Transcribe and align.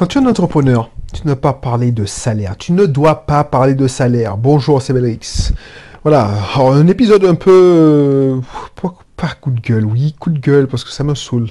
Quand 0.00 0.06
tu 0.06 0.16
es 0.16 0.22
un 0.22 0.26
entrepreneur, 0.26 0.88
tu 1.12 1.20
ne 1.24 1.34
dois 1.34 1.36
pas 1.42 1.52
parler 1.52 1.92
de 1.92 2.06
salaire. 2.06 2.56
Tu 2.56 2.72
ne 2.72 2.86
dois 2.86 3.26
pas 3.26 3.44
parler 3.44 3.74
de 3.74 3.86
salaire. 3.86 4.38
Bonjour, 4.38 4.80
c'est 4.80 4.94
Belrix. 4.94 5.52
Voilà, 6.04 6.30
un 6.56 6.86
épisode 6.86 7.22
un 7.26 7.34
peu... 7.34 7.50
euh, 7.52 8.40
pas- 9.18 9.34
coup 9.42 9.50
de 9.50 9.60
gueule, 9.60 9.84
oui, 9.84 10.14
coup 10.18 10.30
de 10.30 10.38
gueule, 10.38 10.68
parce 10.68 10.84
que 10.84 10.90
ça 10.90 11.04
me 11.04 11.14
saoule. 11.14 11.50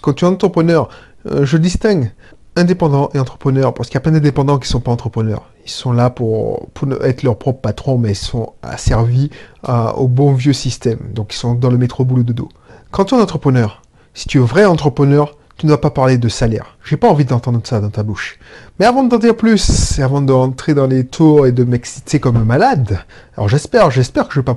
Quand 0.00 0.12
tu 0.12 0.24
es 0.24 0.28
un 0.28 0.34
entrepreneur, 0.34 0.88
euh, 1.26 1.44
je 1.44 1.56
distingue 1.56 2.12
indépendant 2.54 3.10
et 3.12 3.18
entrepreneur, 3.18 3.74
parce 3.74 3.88
qu'il 3.88 3.96
y 3.96 3.98
a 3.98 4.02
plein 4.02 4.12
d'indépendants 4.12 4.58
qui 4.58 4.68
ne 4.68 4.72
sont 4.74 4.80
pas 4.80 4.92
entrepreneurs. 4.92 5.50
Ils 5.64 5.70
sont 5.72 5.90
là 5.90 6.10
pour, 6.10 6.68
être 7.02 7.24
leur 7.24 7.38
propre 7.38 7.60
patron, 7.60 7.98
mais 7.98 8.12
ils 8.12 8.14
sont 8.14 8.52
asservis 8.62 9.30
à- 9.64 9.96
au 9.98 10.06
bon 10.06 10.32
vieux 10.32 10.52
système. 10.52 11.00
Donc 11.12 11.34
ils 11.34 11.38
sont 11.38 11.54
dans 11.56 11.70
le 11.70 11.76
métro 11.78 12.04
boulot 12.04 12.22
de 12.22 12.32
dos. 12.32 12.50
Quand 12.92 13.06
tu 13.06 13.16
es 13.16 13.18
un 13.18 13.20
entrepreneur, 13.20 13.82
si 14.14 14.28
tu 14.28 14.38
es 14.38 14.40
vrai 14.40 14.64
entrepreneur, 14.64 15.34
tu 15.58 15.66
ne 15.66 15.70
dois 15.70 15.80
pas 15.80 15.90
parler 15.90 16.18
de 16.18 16.28
salaire. 16.28 16.78
J'ai 16.84 16.96
pas 16.96 17.08
envie 17.08 17.24
d'entendre 17.24 17.60
ça 17.64 17.80
dans 17.80 17.90
ta 17.90 18.04
bouche. 18.04 18.38
Mais 18.78 18.86
avant 18.86 19.02
de 19.02 19.08
t'en 19.08 19.18
dire 19.18 19.36
plus, 19.36 19.98
et 19.98 20.02
avant 20.02 20.20
d'entrer 20.20 20.72
dans 20.72 20.86
les 20.86 21.04
tours 21.04 21.48
et 21.48 21.52
de 21.52 21.64
m'exciter 21.64 22.20
comme 22.20 22.36
un 22.36 22.44
malade, 22.44 23.00
alors 23.36 23.48
j'espère, 23.48 23.90
j'espère 23.90 24.28
que 24.28 24.34
je 24.34 24.40
vais 24.40 24.44
pas 24.44 24.56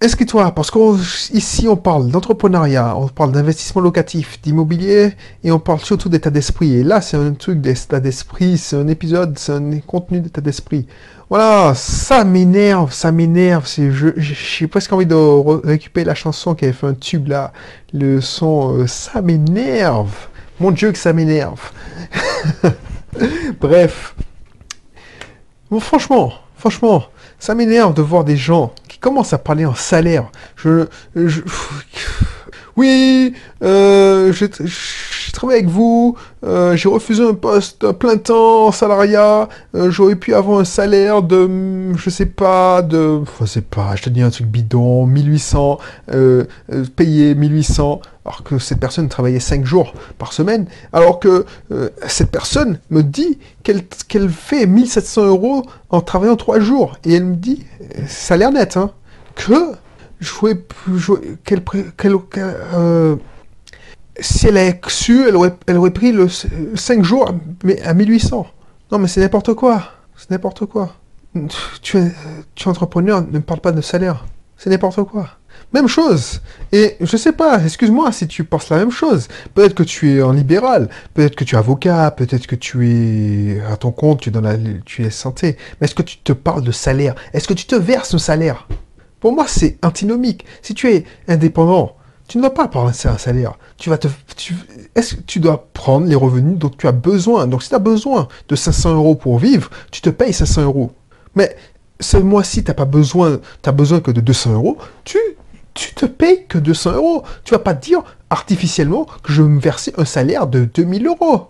pour 0.00 0.10
m'exciter. 0.10 0.28
Inscris-toi, 0.30 0.54
parce 0.54 0.70
qu'ici 0.70 1.68
on 1.68 1.76
parle 1.76 2.08
d'entrepreneuriat, 2.08 2.96
on 2.96 3.08
parle 3.08 3.32
d'investissement 3.32 3.82
locatif, 3.82 4.40
d'immobilier, 4.42 5.14
et 5.44 5.50
on 5.52 5.58
parle 5.58 5.80
surtout 5.80 6.08
d'état 6.08 6.30
d'esprit. 6.30 6.74
Et 6.76 6.82
là, 6.84 7.00
c'est 7.00 7.16
un 7.16 7.32
truc 7.32 7.60
d'état 7.60 8.00
d'esprit, 8.00 8.58
c'est 8.58 8.76
un 8.76 8.88
épisode, 8.88 9.38
c'est 9.38 9.52
un 9.52 9.78
contenu 9.80 10.20
d'état 10.20 10.40
d'esprit. 10.40 10.86
Voilà, 11.30 11.74
ça 11.74 12.24
m'énerve, 12.24 12.92
ça 12.92 13.12
m'énerve. 13.12 13.68
J'ai 14.18 14.66
presque 14.68 14.92
envie 14.92 15.06
de 15.06 15.14
re- 15.14 15.66
récupérer 15.66 16.04
la 16.06 16.14
chanson 16.14 16.54
qui 16.54 16.64
avait 16.64 16.72
fait 16.74 16.86
un 16.86 16.94
tube 16.94 17.28
là, 17.28 17.52
le 17.92 18.20
son, 18.20 18.78
euh, 18.78 18.86
ça 18.86 19.20
m'énerve. 19.20 20.28
Mon 20.60 20.70
Dieu 20.70 20.90
que 20.92 20.98
ça 20.98 21.12
m'énerve. 21.12 21.70
Bref. 23.60 24.14
Bon, 25.70 25.80
franchement, 25.80 26.32
franchement, 26.56 27.04
ça 27.38 27.54
m'énerve 27.54 27.94
de 27.94 28.02
voir 28.02 28.24
des 28.24 28.36
gens 28.36 28.72
qui 28.98 29.00
commencent 29.00 29.32
à 29.32 29.38
parler 29.38 29.64
en 29.64 29.74
salaire. 29.76 30.30
Je, 30.56 30.86
je- 31.14 31.42
oui, 32.76 33.34
euh, 33.62 34.32
je 34.32 34.46
travaille 35.38 35.58
avec 35.58 35.68
vous, 35.68 36.16
euh, 36.44 36.74
j'ai 36.74 36.88
refusé 36.88 37.22
un 37.22 37.34
poste 37.34 37.92
plein 37.92 38.16
temps, 38.16 38.66
en 38.66 38.72
salariat, 38.72 39.48
euh, 39.76 39.88
j'aurais 39.88 40.16
pu 40.16 40.34
avoir 40.34 40.58
un 40.58 40.64
salaire 40.64 41.22
de, 41.22 41.94
je 41.96 42.10
sais 42.10 42.26
pas, 42.26 42.82
de, 42.82 43.20
je 43.40 43.46
sais 43.46 43.60
pas, 43.60 43.94
je 43.94 44.02
te 44.02 44.10
dis 44.10 44.20
un 44.20 44.30
truc 44.30 44.48
bidon, 44.48 45.06
1800, 45.06 45.78
euh, 46.12 46.44
euh, 46.72 46.84
payé 46.96 47.36
1800, 47.36 48.00
alors 48.24 48.42
que 48.42 48.58
cette 48.58 48.80
personne 48.80 49.08
travaillait 49.08 49.38
5 49.38 49.64
jours 49.64 49.94
par 50.18 50.32
semaine, 50.32 50.66
alors 50.92 51.20
que 51.20 51.46
cette 52.08 52.30
personne 52.30 52.80
me 52.90 53.02
dit 53.02 53.38
qu'elle 53.62 54.28
fait 54.28 54.66
1700 54.66 55.24
euros 55.24 55.62
en 55.90 56.00
travaillant 56.00 56.36
3 56.36 56.58
jours, 56.58 56.96
et 57.04 57.14
elle 57.14 57.24
me 57.24 57.36
dit, 57.36 57.64
l'air 58.36 58.50
net, 58.50 58.76
hein, 58.76 58.90
que 59.36 59.54
jouer 60.20 60.64
qu'elle, 61.44 61.62
qu'elle, 61.96 62.16
euh, 62.74 63.16
si 64.20 64.46
elle 64.46 64.56
avait 64.56 64.80
su, 64.88 65.26
elle 65.28 65.36
aurait, 65.36 65.90
pris 65.90 66.12
le 66.12 66.28
5 66.28 67.02
jours 67.02 67.32
mais 67.64 67.80
à 67.82 67.94
1800. 67.94 68.46
Non, 68.90 68.98
mais 68.98 69.08
c'est 69.08 69.20
n'importe 69.20 69.54
quoi. 69.54 69.82
C'est 70.16 70.30
n'importe 70.30 70.66
quoi. 70.66 70.94
Tu 71.82 71.98
es, 71.98 72.12
tu 72.54 72.68
entrepreneur, 72.68 73.20
ne 73.22 73.38
me 73.38 73.40
parle 73.40 73.60
pas 73.60 73.72
de 73.72 73.80
salaire. 73.80 74.24
C'est 74.56 74.70
n'importe 74.70 75.04
quoi. 75.04 75.28
Même 75.72 75.86
chose. 75.86 76.40
Et 76.72 76.96
je 77.00 77.16
sais 77.16 77.32
pas, 77.32 77.62
excuse-moi 77.62 78.10
si 78.12 78.26
tu 78.26 78.44
penses 78.44 78.70
la 78.70 78.78
même 78.78 78.90
chose. 78.90 79.28
Peut-être 79.54 79.74
que 79.74 79.82
tu 79.82 80.16
es 80.16 80.22
en 80.22 80.32
libéral, 80.32 80.88
peut-être 81.14 81.36
que 81.36 81.44
tu 81.44 81.54
es 81.54 81.58
avocat, 81.58 82.10
peut-être 82.10 82.46
que 82.46 82.56
tu 82.56 82.88
es 82.88 83.60
à 83.70 83.76
ton 83.76 83.92
compte, 83.92 84.20
tu 84.20 84.30
es 84.30 84.32
dans 84.32 84.40
la, 84.40 84.56
santé. 85.10 85.56
Mais 85.80 85.84
est-ce 85.84 85.94
que 85.94 86.02
tu 86.02 86.18
te 86.18 86.32
parles 86.32 86.62
de 86.62 86.72
salaire? 86.72 87.14
Est-ce 87.32 87.46
que 87.46 87.54
tu 87.54 87.66
te 87.66 87.76
verses 87.76 88.14
un 88.14 88.18
salaire? 88.18 88.66
Pour 89.20 89.32
moi, 89.32 89.44
c'est 89.46 89.78
antinomique. 89.82 90.46
Si 90.62 90.74
tu 90.74 90.88
es 90.90 91.04
indépendant, 91.26 91.96
tu 92.28 92.36
ne 92.38 92.42
vas 92.42 92.50
pas 92.50 92.68
parler 92.68 92.92
un 93.04 93.18
salaire. 93.18 93.54
Tu 93.78 93.88
vas 93.88 93.96
te, 93.98 94.06
est-ce 94.94 95.14
que 95.16 95.20
tu 95.22 95.40
dois 95.40 95.66
prendre 95.72 96.06
les 96.06 96.14
revenus 96.14 96.58
dont 96.58 96.68
tu 96.68 96.86
as 96.86 96.92
besoin? 96.92 97.46
Donc, 97.46 97.62
si 97.62 97.70
tu 97.70 97.74
as 97.74 97.78
besoin 97.80 98.28
de 98.48 98.54
500 98.54 98.94
euros 98.94 99.14
pour 99.14 99.38
vivre, 99.38 99.70
tu 99.90 100.02
te 100.02 100.10
payes 100.10 100.34
500 100.34 100.62
euros. 100.62 100.92
Mais 101.34 101.56
ce 102.00 102.18
mois-ci, 102.18 102.62
tu 102.62 102.70
n'as 102.70 102.74
pas 102.74 102.84
besoin, 102.84 103.40
tu 103.62 103.72
besoin 103.72 104.00
que 104.00 104.10
de 104.10 104.20
200 104.20 104.52
euros, 104.52 104.76
tu, 105.04 105.18
tu 105.72 105.94
te 105.94 106.04
payes 106.04 106.44
que 106.46 106.58
200 106.58 106.92
euros. 106.92 107.22
Tu 107.44 107.52
vas 107.54 107.60
pas 107.60 107.74
te 107.74 107.86
dire 107.86 108.02
artificiellement 108.28 109.06
que 109.22 109.32
je 109.32 109.42
vais 109.42 109.48
me 109.48 109.60
verser 109.60 109.94
un 109.96 110.04
salaire 110.04 110.46
de 110.46 110.66
2000 110.66 111.06
euros. 111.06 111.48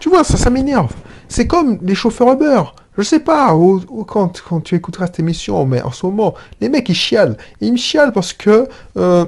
Tu 0.00 0.08
vois, 0.08 0.24
ça, 0.24 0.36
ça 0.36 0.50
m'énerve. 0.50 0.92
C'est 1.28 1.46
comme 1.46 1.78
les 1.82 1.94
chauffeurs 1.94 2.32
Uber. 2.32 2.62
Je 2.96 3.04
sais 3.04 3.20
pas, 3.20 3.54
au- 3.54 3.78
quand, 4.04 4.42
quand 4.48 4.60
tu 4.62 4.74
écouteras 4.74 5.06
cette 5.06 5.20
émission, 5.20 5.64
mais 5.64 5.80
en 5.82 5.92
ce 5.92 6.04
moment, 6.06 6.34
les 6.60 6.68
mecs, 6.68 6.88
ils 6.88 6.94
chialent. 6.96 7.36
Ils 7.60 7.70
me 7.72 7.76
chialent 7.78 8.12
parce 8.12 8.32
que... 8.32 8.68
euh, 8.96 9.24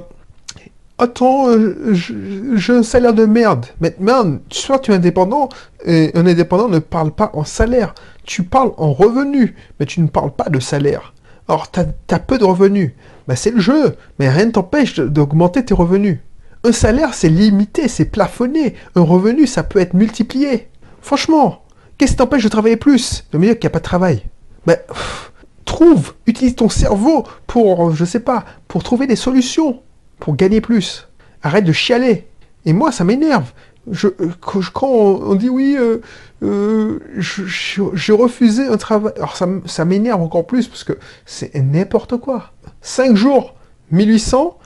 Attends, 1.01 1.49
euh, 1.49 1.95
j'ai 1.95 2.73
un 2.73 2.83
salaire 2.83 3.15
de 3.15 3.25
merde. 3.25 3.65
Mais 3.79 3.95
merde, 3.99 4.39
soit 4.51 4.77
tu 4.77 4.91
es 4.91 4.93
indépendant, 4.93 5.49
et 5.83 6.11
un 6.13 6.27
indépendant 6.27 6.69
ne 6.69 6.77
parle 6.77 7.09
pas 7.09 7.31
en 7.33 7.43
salaire. 7.43 7.95
Tu 8.23 8.43
parles 8.43 8.73
en 8.77 8.93
revenu, 8.93 9.55
mais 9.79 9.87
tu 9.87 9.99
ne 9.99 10.07
parles 10.07 10.29
pas 10.31 10.49
de 10.49 10.59
salaire. 10.59 11.15
Alors, 11.47 11.71
tu 11.71 11.79
as, 11.79 12.19
peu 12.19 12.37
de 12.37 12.43
revenus. 12.43 12.91
Ben, 13.27 13.35
c'est 13.35 13.49
le 13.49 13.59
jeu, 13.59 13.95
mais 14.19 14.29
rien 14.29 14.45
ne 14.45 14.51
t'empêche 14.51 14.99
d'augmenter 14.99 15.65
tes 15.65 15.73
revenus. 15.73 16.19
Un 16.63 16.71
salaire, 16.71 17.15
c'est 17.15 17.29
limité, 17.29 17.87
c'est 17.87 18.05
plafonné. 18.05 18.75
Un 18.93 19.01
revenu, 19.01 19.47
ça 19.47 19.63
peut 19.63 19.79
être 19.79 19.95
multiplié. 19.95 20.67
Franchement, 21.01 21.63
qu'est-ce 21.97 22.11
qui 22.11 22.17
t'empêche 22.17 22.43
de 22.43 22.49
travailler 22.49 22.77
plus? 22.77 23.25
Me 23.33 23.39
dire 23.39 23.57
qu'il 23.57 23.67
n'y 23.67 23.71
a 23.71 23.73
pas 23.73 23.79
de 23.79 23.83
travail. 23.85 24.23
Pff, 24.67 25.31
trouve, 25.65 26.13
utilise 26.27 26.55
ton 26.55 26.69
cerveau 26.69 27.23
pour, 27.47 27.95
je 27.95 28.05
sais 28.05 28.19
pas, 28.19 28.45
pour 28.67 28.83
trouver 28.83 29.07
des 29.07 29.15
solutions, 29.15 29.81
pour 30.21 30.35
gagner 30.37 30.61
plus. 30.61 31.09
Arrête 31.43 31.65
de 31.65 31.73
chialer. 31.73 32.27
Et 32.65 32.71
moi, 32.71 32.91
ça 32.93 33.03
m'énerve. 33.03 33.51
Je, 33.89 34.07
euh, 34.07 34.29
quand, 34.73 34.87
on, 34.87 35.33
dit 35.35 35.49
oui, 35.49 35.75
euh, 35.77 35.97
euh, 36.43 36.99
je- 37.17 38.11
refusé 38.13 38.67
un 38.67 38.77
travail. 38.77 39.11
Alors 39.17 39.35
ça, 39.35 39.85
m'énerve 39.85 40.21
encore 40.21 40.45
plus 40.45 40.67
parce 40.67 40.83
que 40.83 40.93
c'est 41.25 41.53
n'importe 41.55 42.17
quoi. 42.17 42.51
5 42.81 43.15
jours, 43.15 43.55
1800, 43.91 44.57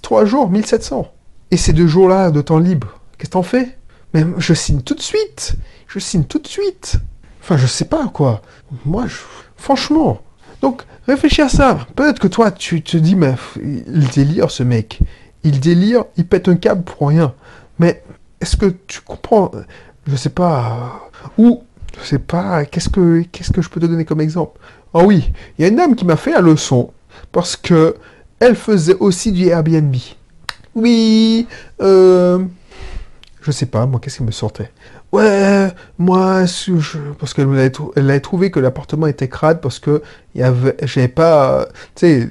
3 0.00 0.24
jours, 0.24 0.50
1700. 0.50 1.06
Et 1.50 1.58
ces 1.58 1.74
deux 1.74 1.86
jours-là 1.86 2.30
de 2.30 2.40
temps 2.40 2.58
libre, 2.58 2.98
qu'est-ce 3.18 3.28
que 3.28 3.32
t'en 3.34 3.42
fais? 3.42 3.76
Mais 4.14 4.24
je 4.38 4.54
signe 4.54 4.80
tout 4.80 4.94
de 4.94 5.02
suite. 5.02 5.54
Je 5.86 5.98
signe 5.98 6.24
tout 6.24 6.38
de 6.38 6.48
suite. 6.48 6.96
Enfin, 7.42 7.58
je 7.58 7.66
sais 7.66 7.84
pas 7.84 8.08
quoi. 8.08 8.40
Moi, 8.86 9.04
franchement. 9.56 10.22
Donc, 10.62 10.82
réfléchis 11.06 11.42
à 11.42 11.48
ça. 11.48 11.86
Peut-être 11.96 12.20
que 12.20 12.28
toi, 12.28 12.50
tu 12.50 12.82
te 12.82 12.96
dis, 12.96 13.16
mais 13.16 13.34
il 13.62 14.08
délire 14.08 14.50
ce 14.50 14.62
mec. 14.62 15.00
Il 15.44 15.60
délire, 15.60 16.04
il 16.16 16.26
pète 16.26 16.48
un 16.48 16.54
câble 16.54 16.84
pour 16.84 17.08
rien. 17.08 17.34
Mais 17.78 18.02
est-ce 18.40 18.56
que 18.56 18.66
tu 18.86 19.00
comprends 19.00 19.50
Je 20.06 20.16
sais 20.16 20.30
pas. 20.30 21.10
Ou, 21.36 21.62
je 22.00 22.06
sais 22.06 22.18
pas, 22.20 22.64
qu'est-ce 22.64 22.88
que, 22.88 23.22
qu'est-ce 23.32 23.50
que 23.50 23.60
je 23.60 23.68
peux 23.68 23.80
te 23.80 23.86
donner 23.86 24.04
comme 24.04 24.20
exemple? 24.20 24.58
Ah 24.94 25.04
oui, 25.04 25.32
il 25.58 25.62
y 25.62 25.64
a 25.64 25.68
une 25.68 25.76
dame 25.76 25.96
qui 25.96 26.04
m'a 26.04 26.16
fait 26.16 26.32
la 26.32 26.40
leçon 26.40 26.90
parce 27.32 27.56
que 27.56 27.96
elle 28.38 28.56
faisait 28.56 28.96
aussi 28.96 29.32
du 29.32 29.46
Airbnb. 29.46 29.94
Oui, 30.74 31.46
euh, 31.80 32.44
je 33.42 33.50
sais 33.50 33.66
pas, 33.66 33.86
moi, 33.86 34.00
qu'est-ce 34.00 34.18
qui 34.18 34.22
me 34.22 34.30
sortait? 34.30 34.70
Ouais, 35.10 35.68
moi, 35.98 36.44
parce 37.18 37.34
qu'elle 37.34 37.48
avait, 37.96 38.20
trouvé 38.20 38.50
que 38.50 38.60
l'appartement 38.60 39.06
était 39.06 39.28
crade 39.28 39.60
parce 39.60 39.78
que 39.78 40.02
j'avais 40.34 41.08
pas, 41.08 41.66
tu 41.94 42.06
sais, 42.06 42.28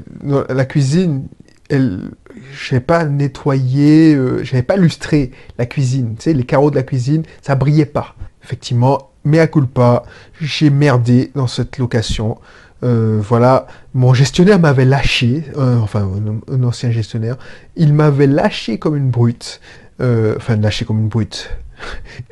la 0.50 0.66
cuisine, 0.66 1.28
j'avais 1.70 2.82
pas 2.82 3.06
nettoyé, 3.06 4.16
euh, 4.16 4.44
j'avais 4.44 4.64
pas 4.64 4.78
lustré 4.78 5.32
la 5.58 5.66
cuisine, 5.66 6.16
tu 6.16 6.24
sais, 6.24 6.34
les 6.34 6.44
carreaux 6.44 6.72
de 6.72 6.76
la 6.76 6.84
cuisine, 6.84 7.24
ça 7.42 7.56
brillait 7.56 7.86
pas. 7.86 8.16
Effectivement, 8.44 9.12
mea 9.24 9.48
culpa, 9.48 10.04
j'ai 10.40 10.70
merdé 10.70 11.32
dans 11.36 11.48
cette 11.48 11.78
location. 11.78 12.40
Euh, 12.84 13.20
voilà, 13.22 13.68
mon 13.94 14.14
gestionnaire 14.16 14.60
m'avait 14.60 14.86
lâché, 14.86 15.44
euh, 15.56 15.78
enfin 15.78 16.10
un 16.50 16.64
ancien 16.64 16.90
gestionnaire, 16.90 17.38
il 17.76 17.94
m'avait 17.94 18.26
lâché 18.26 18.80
comme 18.80 18.96
une 18.96 19.12
brute, 19.12 19.62
euh, 20.02 20.36
enfin 20.38 20.56
lâché 20.56 20.86
comme 20.86 21.00
une 21.00 21.08
brute. 21.08 21.50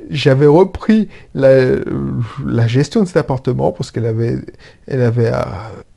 J'avais 0.10 0.48
repris 0.48 1.10
la, 1.34 2.68
gestion 2.68 3.02
de 3.02 3.06
cet 3.06 3.18
appartement 3.18 3.72
parce 3.72 3.92
qu'elle 3.92 4.06
avait, 4.06 4.38
elle 4.88 5.02
avait, 5.02 5.32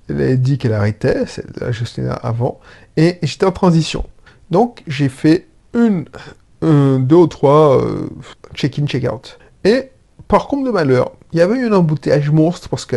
elle 0.08 0.40
dit 0.40 0.58
qu'elle 0.58 0.72
arrêtait, 0.72 1.24
la 1.60 1.72
gestionnaire 1.72 2.18
avant, 2.24 2.60
et 2.96 3.18
j'étais 3.22 3.46
en 3.46 3.52
transition. 3.52 4.04
Donc 4.50 4.82
j'ai 4.86 5.08
fait 5.08 5.46
une, 5.74 6.04
un, 6.62 6.98
deux 6.98 7.16
ou 7.16 7.26
trois 7.26 7.82
euh, 7.82 8.08
check-in, 8.54 8.86
check-out. 8.86 9.38
Et 9.64 9.90
par 10.28 10.46
contre 10.46 10.64
de 10.66 10.70
malheur, 10.70 11.12
il 11.32 11.38
y 11.38 11.42
avait 11.42 11.56
eu 11.56 11.72
embouteillage 11.72 12.30
monstre 12.30 12.68
parce 12.68 12.84
que 12.84 12.96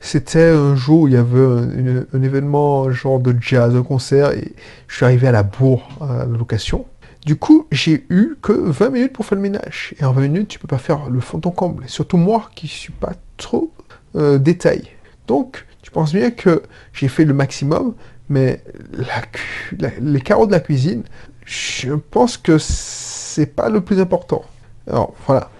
c'était 0.00 0.50
un 0.50 0.76
jour 0.76 1.02
où 1.02 1.08
il 1.08 1.14
y 1.14 1.16
avait 1.16 2.06
un 2.12 2.22
événement 2.22 2.90
genre 2.92 3.18
de 3.18 3.34
jazz, 3.40 3.74
un 3.74 3.82
concert, 3.82 4.30
et 4.32 4.52
je 4.86 4.96
suis 4.96 5.04
arrivé 5.04 5.28
à 5.28 5.32
la 5.32 5.42
bourre, 5.42 5.88
à 6.00 6.18
la 6.18 6.24
location. 6.26 6.86
Du 7.24 7.36
coup, 7.36 7.66
j'ai 7.70 8.06
eu 8.08 8.36
que 8.40 8.52
20 8.52 8.90
minutes 8.90 9.12
pour 9.12 9.26
faire 9.26 9.36
le 9.36 9.42
ménage. 9.42 9.94
Et 10.00 10.04
en 10.04 10.12
20 10.12 10.22
minutes, 10.22 10.48
tu 10.48 10.58
peux 10.58 10.68
pas 10.68 10.78
faire 10.78 11.10
le 11.10 11.20
fond 11.20 11.40
en 11.44 11.50
comble. 11.50 11.84
Surtout 11.86 12.16
moi 12.16 12.50
qui 12.54 12.66
suis 12.66 12.92
pas 12.92 13.12
trop 13.36 13.70
euh, 14.16 14.38
détail. 14.38 14.88
Donc, 15.26 15.66
tu 15.82 15.90
penses 15.90 16.12
bien 16.12 16.30
que 16.30 16.62
j'ai 16.92 17.08
fait 17.08 17.24
le 17.24 17.34
maximum, 17.34 17.94
mais 18.28 18.62
les 20.00 20.20
carreaux 20.20 20.46
de 20.46 20.52
la 20.52 20.60
cuisine, 20.60 21.02
je 21.44 21.92
pense 21.92 22.36
que 22.36 22.56
c'est 22.58 23.54
pas 23.54 23.68
le 23.68 23.80
plus 23.80 24.00
important. 24.00 24.42
Alors, 24.86 25.14
voilà. 25.26 25.50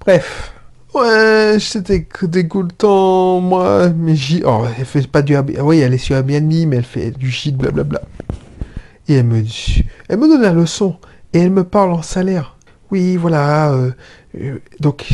Bref. 0.00 0.54
Ouais, 0.94 1.58
c'était 1.60 2.06
dégoûtant, 2.22 3.40
moi. 3.40 3.90
Mais 3.90 4.16
j'ai... 4.16 4.42
Oh, 4.44 4.64
elle 4.78 4.84
fait 4.86 5.06
pas 5.06 5.20
du... 5.22 5.36
Oui, 5.60 5.80
elle 5.80 5.92
est 5.92 5.98
sur 5.98 6.16
Airbnb, 6.16 6.50
mais 6.66 6.76
elle 6.76 6.84
fait 6.84 7.10
du 7.10 7.30
shit, 7.30 7.56
blablabla. 7.56 8.00
Et 9.08 9.14
elle 9.14 9.26
me. 9.26 9.42
Elle 10.08 10.18
me 10.18 10.28
donne 10.28 10.42
la 10.42 10.52
leçon. 10.52 10.96
Et 11.32 11.40
elle 11.40 11.50
me 11.50 11.64
parle 11.64 11.92
en 11.92 12.02
salaire. 12.02 12.56
Oui, 12.90 13.16
voilà. 13.16 13.72
Euh, 13.72 13.90
euh, 14.40 14.58
donc, 14.80 15.06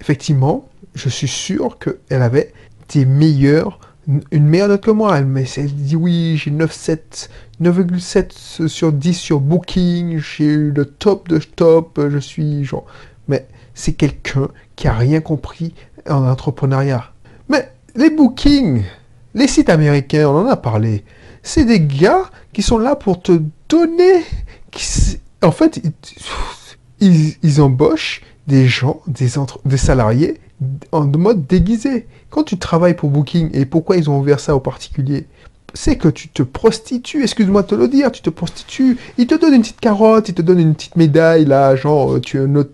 effectivement, 0.00 0.68
je 0.94 1.08
suis 1.08 1.28
sûr 1.28 1.78
qu'elle 1.78 2.22
avait 2.22 2.52
des 2.88 3.04
meilleurs 3.04 3.78
une 4.30 4.46
meilleure 4.46 4.68
note 4.68 4.82
que 4.82 4.90
moi. 4.90 5.18
Elle, 5.18 5.26
me 5.26 5.42
dit 5.42 5.96
oui, 5.96 6.36
j'ai 6.36 6.50
9,7 6.50 8.66
sur 8.66 8.92
10 8.92 9.14
sur 9.14 9.40
Booking, 9.40 10.18
j'ai 10.18 10.44
eu 10.44 10.70
le 10.70 10.84
top 10.84 11.28
de 11.28 11.38
top, 11.38 12.00
je 12.10 12.18
suis 12.18 12.64
genre. 12.64 12.84
Mais 13.28 13.46
c'est 13.74 13.92
quelqu'un 13.92 14.48
qui 14.76 14.88
a 14.88 14.92
rien 14.92 15.20
compris 15.20 15.74
en 16.08 16.26
entrepreneuriat. 16.26 17.12
Mais 17.48 17.70
les 17.94 18.10
Booking, 18.10 18.82
les 19.34 19.46
sites 19.46 19.68
américains, 19.68 20.28
on 20.28 20.38
en 20.38 20.46
a 20.46 20.56
parlé, 20.56 21.04
c'est 21.42 21.64
des 21.64 21.80
gars 21.80 22.30
qui 22.52 22.62
sont 22.62 22.78
là 22.78 22.96
pour 22.96 23.22
te 23.22 23.40
donner. 23.68 24.24
en 25.42 25.52
fait, 25.52 25.80
ils, 27.00 27.60
embauchent 27.60 28.22
des 28.46 28.66
gens, 28.66 29.00
des, 29.06 29.28
des 29.64 29.76
salariés 29.76 30.40
en 30.92 31.04
mode 31.06 31.46
déguisé. 31.46 32.06
Quand 32.28 32.44
tu 32.44 32.58
travailles 32.58 32.94
pour 32.94 33.10
Booking, 33.10 33.50
et 33.52 33.64
pourquoi 33.64 33.96
ils 33.96 34.10
ont 34.10 34.18
ouvert 34.18 34.40
ça 34.40 34.54
aux 34.54 34.60
particuliers? 34.60 35.26
C'est 35.74 35.96
que 35.96 36.08
tu 36.08 36.28
te 36.28 36.42
prostitues, 36.42 37.22
excuse-moi 37.22 37.62
de 37.62 37.66
te 37.68 37.74
le 37.74 37.88
dire, 37.88 38.10
tu 38.12 38.22
te 38.22 38.30
prostitues. 38.30 38.98
Ils 39.18 39.26
te 39.26 39.34
donnent 39.34 39.54
une 39.54 39.62
petite 39.62 39.80
carotte, 39.80 40.28
ils 40.28 40.34
te 40.34 40.42
donnent 40.42 40.60
une 40.60 40.74
petite 40.74 40.96
médaille, 40.96 41.44
là, 41.44 41.76
genre, 41.76 42.14
euh, 42.14 42.20
tu 42.20 42.38
es 42.38 42.40
un, 42.40 42.64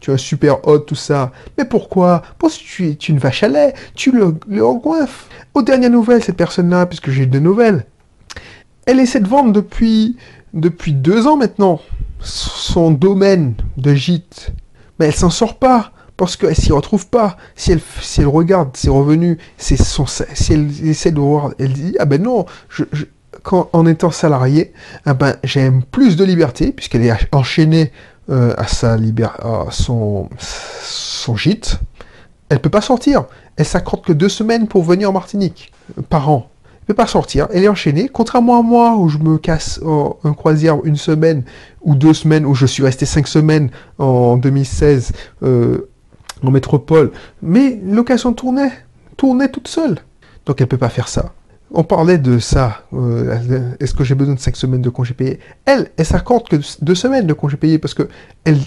tu 0.00 0.10
es 0.10 0.14
un 0.14 0.16
super 0.16 0.66
hot, 0.66 0.80
tout 0.80 0.94
ça. 0.94 1.32
Mais 1.58 1.64
pourquoi? 1.64 2.22
Parce 2.38 2.58
que 2.58 2.64
tu 2.64 2.88
es 2.88 2.92
une 2.92 3.18
vache 3.18 3.42
à 3.42 3.48
lait, 3.48 3.74
tu 3.94 4.12
le, 4.12 4.34
le. 4.48 4.62
Aux 4.62 5.62
dernières 5.62 5.90
nouvelles, 5.90 6.22
cette 6.22 6.36
personne-là, 6.36 6.86
puisque 6.86 7.10
j'ai 7.10 7.26
deux 7.26 7.40
nouvelles, 7.40 7.86
elle 8.86 9.00
essaie 9.00 9.20
de 9.20 9.28
vendre 9.28 9.52
depuis, 9.52 10.16
depuis 10.54 10.92
deux 10.92 11.26
ans 11.26 11.36
maintenant 11.36 11.80
son 12.20 12.90
domaine 12.90 13.54
de 13.76 13.94
gîte. 13.94 14.52
Mais 14.98 15.06
elle 15.06 15.14
s'en 15.14 15.30
sort 15.30 15.58
pas 15.58 15.91
parce 16.16 16.36
qu'elle 16.36 16.56
s'y 16.56 16.72
retrouve 16.72 17.06
pas. 17.08 17.36
Si 17.56 17.72
elle, 17.72 17.80
si 18.00 18.20
elle 18.20 18.28
regarde 18.28 18.76
ses 18.76 18.90
revenus, 18.90 19.38
son, 19.58 20.06
si 20.06 20.52
elle 20.52 20.68
essaie 20.86 21.10
de 21.10 21.20
voir, 21.20 21.52
elle 21.58 21.72
dit 21.72 21.96
ah 21.98 22.04
ben 22.04 22.22
non, 22.22 22.46
je, 22.68 22.84
quand, 23.42 23.70
en 23.72 23.86
étant 23.86 24.10
salarié, 24.10 24.72
ah 25.04 25.14
ben 25.14 25.36
j'aime 25.44 25.82
plus 25.82 26.16
de 26.16 26.24
liberté 26.24 26.72
puisqu'elle 26.72 27.04
est 27.04 27.12
enchaînée 27.32 27.92
euh, 28.30 28.54
à 28.56 28.66
sa 28.66 28.94
à 28.94 29.66
son 29.70 30.28
son 30.40 31.36
gîte. 31.36 31.80
Elle 32.48 32.60
peut 32.60 32.70
pas 32.70 32.80
sortir. 32.80 33.24
Elle 33.56 33.64
s'accorde 33.64 34.04
que 34.04 34.12
deux 34.12 34.28
semaines 34.28 34.68
pour 34.68 34.82
venir 34.82 35.10
en 35.10 35.12
Martinique 35.12 35.72
euh, 35.98 36.02
par 36.02 36.30
an. 36.30 36.50
Elle 36.80 36.86
peut 36.86 36.94
pas 36.94 37.06
sortir. 37.06 37.48
Elle 37.52 37.64
est 37.64 37.68
enchaînée. 37.68 38.08
Contrairement 38.12 38.58
à 38.58 38.62
moi 38.62 38.96
où 38.96 39.08
je 39.08 39.18
me 39.18 39.38
casse 39.38 39.80
en, 39.84 40.14
croisière 40.34 40.84
une 40.84 40.96
semaine 40.96 41.44
ou 41.80 41.94
deux 41.94 42.14
semaines 42.14 42.44
où 42.44 42.54
je 42.54 42.66
suis 42.66 42.82
resté 42.82 43.06
cinq 43.06 43.26
semaines 43.26 43.70
en 43.98 44.36
2016. 44.36 45.12
Euh, 45.42 45.88
en 46.44 46.50
métropole. 46.50 47.12
Mais 47.42 47.80
location 47.84 48.32
tournait, 48.32 48.72
tournait 49.16 49.48
toute 49.48 49.68
seule. 49.68 49.98
Donc 50.46 50.60
elle 50.60 50.66
peut 50.66 50.78
pas 50.78 50.88
faire 50.88 51.08
ça. 51.08 51.32
On 51.74 51.84
parlait 51.84 52.18
de 52.18 52.38
ça. 52.38 52.82
Euh, 52.92 53.74
est-ce 53.80 53.94
que 53.94 54.04
j'ai 54.04 54.14
besoin 54.14 54.34
de 54.34 54.40
5 54.40 54.56
semaines 54.56 54.82
de 54.82 54.90
congés 54.90 55.14
payés? 55.14 55.38
Elle, 55.64 55.90
elle 55.96 56.04
s'accorde 56.04 56.48
que 56.48 56.56
2 56.82 56.94
semaines 56.94 57.26
de 57.26 57.32
congés 57.32 57.56
payés 57.56 57.78
parce 57.78 57.94
que 57.94 58.08
elle, 58.44 58.58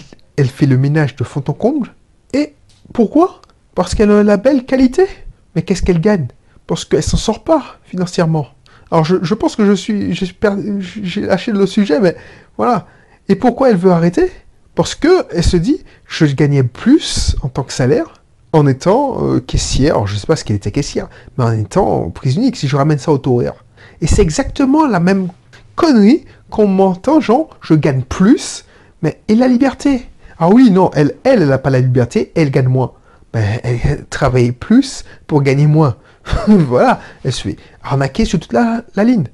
fait 0.48 0.66
le 0.66 0.76
ménage 0.76 1.14
de 1.14 1.24
fond 1.24 1.42
en 1.46 1.52
comble. 1.52 1.94
Et 2.32 2.54
pourquoi? 2.92 3.42
Parce 3.74 3.94
qu'elle 3.94 4.10
a 4.10 4.22
la 4.22 4.36
belle 4.36 4.64
qualité. 4.64 5.06
Mais 5.54 5.62
qu'est-ce 5.62 5.82
qu'elle 5.82 6.00
gagne? 6.00 6.26
Parce 6.66 6.84
qu'elle 6.84 7.02
s'en 7.02 7.16
sort 7.16 7.44
pas 7.44 7.78
financièrement. 7.84 8.48
Alors 8.90 9.04
je, 9.04 9.16
je 9.22 9.34
pense 9.34 9.56
que 9.56 9.64
je 9.64 9.72
suis, 9.72 10.14
j'ai 10.14 11.20
lâché 11.22 11.52
le 11.52 11.66
sujet, 11.66 12.00
mais 12.00 12.16
voilà. 12.56 12.86
Et 13.28 13.36
pourquoi 13.36 13.70
elle 13.70 13.76
veut 13.76 13.90
arrêter? 13.90 14.30
Parce 14.76 14.94
que 14.94 15.26
elle 15.32 15.42
se 15.42 15.56
dit, 15.56 15.82
je 16.06 16.26
gagnais 16.26 16.62
plus 16.62 17.34
en 17.42 17.48
tant 17.48 17.64
que 17.64 17.72
salaire 17.72 18.22
en 18.52 18.66
étant 18.66 19.16
euh, 19.24 19.40
caissière. 19.40 19.94
Alors, 19.94 20.06
je 20.06 20.14
ne 20.14 20.18
sais 20.20 20.26
pas 20.26 20.36
ce 20.36 20.44
qu'elle 20.44 20.56
était 20.56 20.70
caissière, 20.70 21.08
mais 21.36 21.44
en 21.44 21.52
étant 21.52 22.10
prise 22.10 22.36
unique, 22.36 22.56
si 22.56 22.68
je 22.68 22.76
ramène 22.76 22.98
ça 22.98 23.10
au 23.10 23.20
horaire. 23.26 23.64
Et 24.00 24.06
c'est 24.06 24.22
exactement 24.22 24.86
la 24.86 25.00
même 25.00 25.28
connerie 25.74 26.24
qu'on 26.50 26.66
m'entend, 26.66 27.20
genre, 27.20 27.48
je 27.62 27.74
gagne 27.74 28.02
plus, 28.02 28.66
mais 29.02 29.20
et 29.28 29.34
la 29.34 29.48
liberté? 29.48 30.06
Ah 30.38 30.50
oui, 30.50 30.70
non, 30.70 30.90
elle, 30.94 31.16
elle, 31.24 31.46
n'a 31.46 31.58
pas 31.58 31.70
la 31.70 31.80
liberté, 31.80 32.32
elle 32.34 32.50
gagne 32.50 32.68
moins. 32.68 32.92
Ben, 33.32 33.58
elle 33.64 34.04
travaille 34.10 34.52
plus 34.52 35.04
pour 35.26 35.42
gagner 35.42 35.66
moins. 35.66 35.96
voilà, 36.48 37.00
elle 37.24 37.32
se 37.32 37.42
fait 37.42 37.56
arnaquer 37.82 38.26
sur 38.26 38.38
toute 38.38 38.52
la, 38.52 38.84
la 38.94 39.04
ligne. 39.04 39.24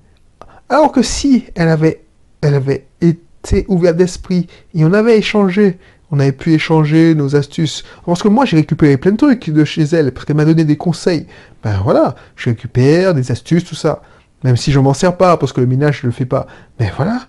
Alors 0.69 0.93
que 0.93 1.03
si 1.03 1.47
elle 1.57 1.69
avait, 1.69 2.05
elle 2.43 2.55
avait 2.55 2.87
été 3.01 3.21
ouvert 3.69 3.95
d'esprit 3.95 4.47
et 4.75 4.85
on 4.85 4.93
avait 4.93 5.19
échangé. 5.19 5.79
On 6.15 6.21
avait 6.21 6.33
pu 6.33 6.53
échanger 6.53 7.15
nos 7.15 7.37
astuces. 7.37 7.85
Parce 8.05 8.23
que 8.23 8.29
moi, 8.29 8.45
j'ai 8.45 8.59
récupéré 8.59 8.99
plein 8.99 9.13
de 9.13 9.17
trucs 9.17 9.49
de 9.49 9.65
chez 9.65 9.85
elle, 9.85 10.13
parce 10.13 10.27
qu'elle 10.27 10.37
m'a 10.37 10.45
donné 10.45 10.65
des 10.65 10.77
conseils. 10.77 11.27
Ben 11.65 11.81
voilà, 11.83 12.15
je 12.37 12.51
récupère 12.51 13.15
des 13.15 13.33
astuces, 13.33 13.65
tout 13.65 13.75
ça. 13.75 14.03
Même 14.45 14.59
si 14.59 14.73
je 14.73 14.79
m'en 14.79 14.93
sers 14.93 15.17
pas, 15.17 15.39
parce 15.39 15.55
que 15.55 15.63
le 15.63 15.67
ménage, 15.67 16.01
je 16.03 16.07
le 16.07 16.13
fais 16.13 16.27
pas. 16.27 16.47
Mais 16.79 16.93
voilà, 16.97 17.23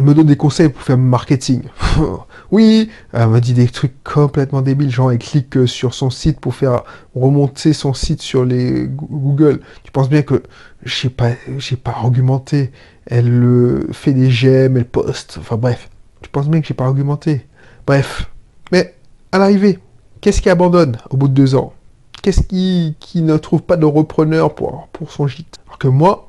elle 0.00 0.06
me 0.06 0.14
donne 0.14 0.28
des 0.28 0.36
conseils 0.36 0.70
pour 0.70 0.80
faire 0.80 0.96
marketing. 0.96 1.60
oui, 2.50 2.88
elle 3.12 3.28
me 3.28 3.38
dit 3.38 3.52
des 3.52 3.68
trucs 3.68 4.02
complètement 4.02 4.62
débiles, 4.62 4.90
genre 4.90 5.12
elle 5.12 5.18
clique 5.18 5.58
euh, 5.58 5.66
sur 5.66 5.92
son 5.92 6.08
site 6.08 6.40
pour 6.40 6.54
faire 6.54 6.84
remonter 7.14 7.74
son 7.74 7.92
site 7.92 8.22
sur 8.22 8.46
les 8.46 8.86
Google. 8.88 9.60
Tu 9.84 9.92
penses 9.92 10.08
bien 10.08 10.22
que 10.22 10.42
j'ai 10.84 11.10
pas, 11.10 11.32
j'ai 11.58 11.76
pas 11.76 11.90
argumenté. 11.90 12.72
Elle 13.04 13.88
fait 13.92 14.14
des 14.14 14.30
j'aime, 14.30 14.78
elle 14.78 14.86
poste. 14.86 15.36
Enfin 15.38 15.58
bref, 15.58 15.90
tu 16.22 16.30
penses 16.30 16.48
bien 16.48 16.62
que 16.62 16.66
j'ai 16.66 16.72
pas 16.72 16.86
argumenté. 16.86 17.46
Bref, 17.86 18.30
mais 18.72 18.94
à 19.32 19.38
l'arrivée, 19.38 19.80
qu'est-ce 20.22 20.40
qui 20.40 20.48
abandonne 20.48 20.96
au 21.10 21.18
bout 21.18 21.28
de 21.28 21.34
deux 21.34 21.54
ans? 21.56 21.74
Qu'est-ce 22.22 22.40
qui, 22.40 22.96
qui 23.00 23.20
ne 23.20 23.36
trouve 23.36 23.60
pas 23.60 23.76
de 23.76 23.84
repreneur 23.84 24.54
pour, 24.54 24.88
pour 24.92 25.12
son 25.12 25.26
gîte? 25.26 25.58
Alors 25.66 25.76
que 25.76 25.88
moi, 25.88 26.28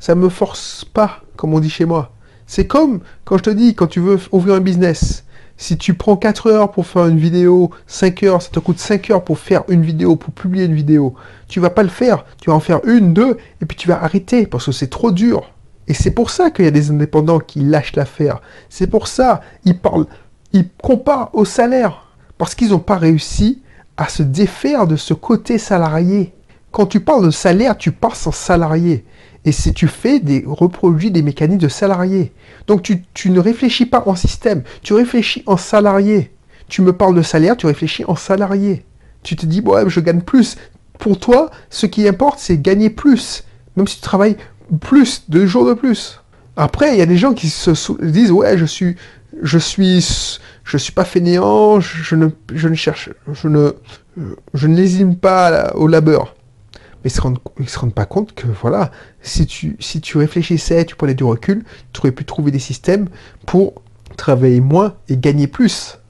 ça 0.00 0.16
me 0.16 0.28
force 0.28 0.84
pas, 0.84 1.20
comme 1.36 1.54
on 1.54 1.60
dit 1.60 1.70
chez 1.70 1.84
moi. 1.84 2.10
C'est 2.46 2.66
comme 2.66 3.00
quand 3.24 3.38
je 3.38 3.42
te 3.42 3.50
dis, 3.50 3.74
quand 3.74 3.86
tu 3.86 4.00
veux 4.00 4.18
ouvrir 4.32 4.56
un 4.56 4.60
business, 4.60 5.24
si 5.56 5.78
tu 5.78 5.94
prends 5.94 6.16
4 6.16 6.50
heures 6.50 6.70
pour 6.70 6.86
faire 6.86 7.06
une 7.06 7.18
vidéo, 7.18 7.70
5 7.86 8.22
heures, 8.24 8.42
ça 8.42 8.50
te 8.50 8.60
coûte 8.60 8.78
5 8.78 9.10
heures 9.10 9.24
pour 9.24 9.38
faire 9.38 9.64
une 9.68 9.82
vidéo, 9.82 10.16
pour 10.16 10.32
publier 10.32 10.66
une 10.66 10.74
vidéo, 10.74 11.14
tu 11.48 11.60
vas 11.60 11.70
pas 11.70 11.82
le 11.82 11.88
faire. 11.88 12.24
Tu 12.40 12.50
vas 12.50 12.56
en 12.56 12.60
faire 12.60 12.80
une, 12.84 13.14
deux, 13.14 13.38
et 13.60 13.66
puis 13.66 13.76
tu 13.76 13.88
vas 13.88 14.02
arrêter 14.02 14.46
parce 14.46 14.66
que 14.66 14.72
c'est 14.72 14.90
trop 14.90 15.12
dur. 15.12 15.50
Et 15.88 15.94
c'est 15.94 16.10
pour 16.10 16.30
ça 16.30 16.50
qu'il 16.50 16.64
y 16.64 16.68
a 16.68 16.72
des 16.72 16.90
indépendants 16.90 17.38
qui 17.38 17.60
lâchent 17.60 17.96
l'affaire. 17.96 18.40
C'est 18.68 18.88
pour 18.88 19.08
ça 19.08 19.40
ils 19.64 19.78
parlent, 19.78 20.06
ils 20.52 20.68
comparent 20.82 21.30
au 21.32 21.44
salaire 21.44 22.06
parce 22.38 22.54
qu'ils 22.54 22.70
n'ont 22.70 22.78
pas 22.78 22.96
réussi 22.96 23.62
à 23.96 24.08
se 24.08 24.22
défaire 24.22 24.86
de 24.86 24.96
ce 24.96 25.14
côté 25.14 25.58
salarié. 25.58 26.34
Quand 26.70 26.86
tu 26.86 27.00
parles 27.00 27.24
de 27.24 27.30
salaire, 27.30 27.78
tu 27.78 27.92
passes 27.92 28.26
en 28.26 28.32
salarié. 28.32 29.04
Et 29.46 29.52
tu 29.52 29.86
fais 29.86 30.18
des 30.18 30.42
reproduis 30.44 31.12
des 31.12 31.22
mécanismes 31.22 31.60
de 31.60 31.68
salariés. 31.68 32.32
Donc 32.66 32.82
tu, 32.82 33.30
ne 33.30 33.38
réfléchis 33.38 33.86
pas 33.86 34.02
en 34.06 34.16
système, 34.16 34.64
tu 34.82 34.92
réfléchis 34.92 35.44
en 35.46 35.56
salarié. 35.56 36.32
Tu 36.68 36.82
me 36.82 36.92
parles 36.92 37.14
de 37.14 37.22
salaire, 37.22 37.56
tu 37.56 37.66
réfléchis 37.66 38.04
en 38.08 38.16
salarié. 38.16 38.84
Tu 39.22 39.36
te 39.36 39.46
dis, 39.46 39.60
ouais, 39.60 39.88
je 39.88 40.00
gagne 40.00 40.20
plus. 40.20 40.56
Pour 40.98 41.20
toi, 41.20 41.52
ce 41.70 41.86
qui 41.86 42.08
importe, 42.08 42.40
c'est 42.40 42.60
gagner 42.60 42.90
plus. 42.90 43.44
Même 43.76 43.86
si 43.86 43.96
tu 43.96 44.02
travailles 44.02 44.36
plus, 44.80 45.22
deux 45.28 45.46
jours 45.46 45.66
de 45.66 45.74
plus. 45.74 46.20
Après, 46.56 46.94
il 46.94 46.98
y 46.98 47.02
a 47.02 47.06
des 47.06 47.16
gens 47.16 47.32
qui 47.32 47.48
se 47.48 47.70
disent, 48.02 48.32
ouais, 48.32 48.58
je 48.58 48.64
suis, 48.64 48.96
je 49.42 49.58
suis, 49.58 50.04
je 50.64 50.76
suis 50.76 50.92
pas 50.92 51.04
fainéant, 51.04 51.78
je 51.78 52.16
ne, 52.16 52.28
je 52.52 52.66
ne 52.66 52.74
cherche, 52.74 53.10
je 53.32 53.46
ne, 53.46 53.72
je 54.54 54.66
ne 54.66 54.74
lésime 54.74 55.14
pas 55.14 55.72
au 55.76 55.86
labeur 55.86 56.35
mais 57.06 57.12
ils 57.58 57.62
ne 57.62 57.68
se 57.68 57.78
rendent 57.78 57.94
pas 57.94 58.04
compte 58.04 58.34
que 58.34 58.48
voilà, 58.48 58.90
si 59.22 59.46
tu, 59.46 59.76
si 59.78 60.00
tu 60.00 60.18
réfléchissais, 60.18 60.84
tu 60.84 60.96
prenais 60.96 61.14
du 61.14 61.22
recul, 61.22 61.64
tu 61.92 62.00
aurais 62.00 62.10
pu 62.10 62.24
trouver 62.24 62.50
des 62.50 62.58
systèmes 62.58 63.08
pour 63.46 63.74
travailler 64.16 64.60
moins 64.60 64.94
et 65.08 65.16
gagner 65.16 65.46
plus. 65.46 66.00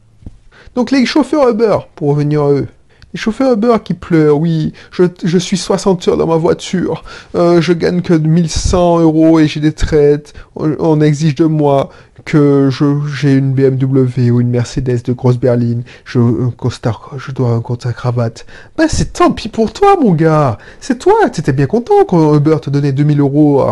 Donc 0.74 0.90
les 0.90 1.04
chauffeurs 1.04 1.50
Uber, 1.50 1.80
pour 1.96 2.08
revenir 2.08 2.44
à 2.44 2.50
eux, 2.52 2.68
les 3.12 3.18
chauffeurs 3.18 3.52
Uber 3.52 3.76
qui 3.84 3.92
pleurent, 3.92 4.38
oui, 4.38 4.72
je, 4.90 5.38
suis 5.38 5.58
60 5.58 6.08
heures 6.08 6.16
dans 6.16 6.26
ma 6.26 6.36
voiture, 6.36 7.04
euh, 7.34 7.60
je 7.60 7.74
gagne 7.74 8.00
que 8.00 8.14
1100 8.14 9.00
euros 9.00 9.38
et 9.38 9.48
j'ai 9.48 9.60
des 9.60 9.72
traites, 9.72 10.32
on, 10.54 11.02
exige 11.02 11.34
de 11.34 11.44
moi 11.44 11.90
que 12.26 12.68
j'ai 13.14 13.34
une 13.34 13.54
BMW 13.54 14.30
ou 14.30 14.40
une 14.40 14.50
Mercedes 14.50 15.02
de 15.04 15.12
grosse 15.12 15.38
berline, 15.38 15.84
je, 16.04 16.18
je 16.18 17.32
dois 17.32 17.50
un 17.52 17.60
compte 17.60 17.86
à 17.86 17.92
cravate. 17.92 18.46
Ben, 18.76 18.88
c'est 18.88 19.14
tant 19.14 19.30
pis 19.30 19.48
pour 19.48 19.72
toi, 19.72 19.96
mon 19.98 20.12
gars. 20.12 20.58
C'est 20.80 20.98
toi, 20.98 21.14
tu 21.32 21.40
étais 21.40 21.52
bien 21.52 21.66
content 21.66 22.04
quand 22.06 22.34
Uber 22.34 22.56
te 22.60 22.68
donnait 22.68 22.92
2000 22.92 23.20
euros 23.20 23.64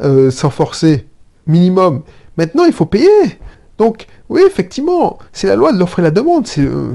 euh, 0.00 0.30
sans 0.30 0.50
forcer. 0.50 1.06
Minimum. 1.46 2.02
Maintenant, 2.36 2.64
il 2.64 2.72
faut 2.72 2.86
payer. 2.86 3.08
Donc, 3.78 4.06
oui, 4.28 4.42
effectivement, 4.46 5.18
c'est 5.32 5.48
la 5.48 5.56
loi 5.56 5.72
de 5.72 5.78
l'offre 5.78 5.98
et 5.98 6.02
la 6.02 6.12
demande. 6.12 6.46
C'est, 6.46 6.62
euh, 6.62 6.94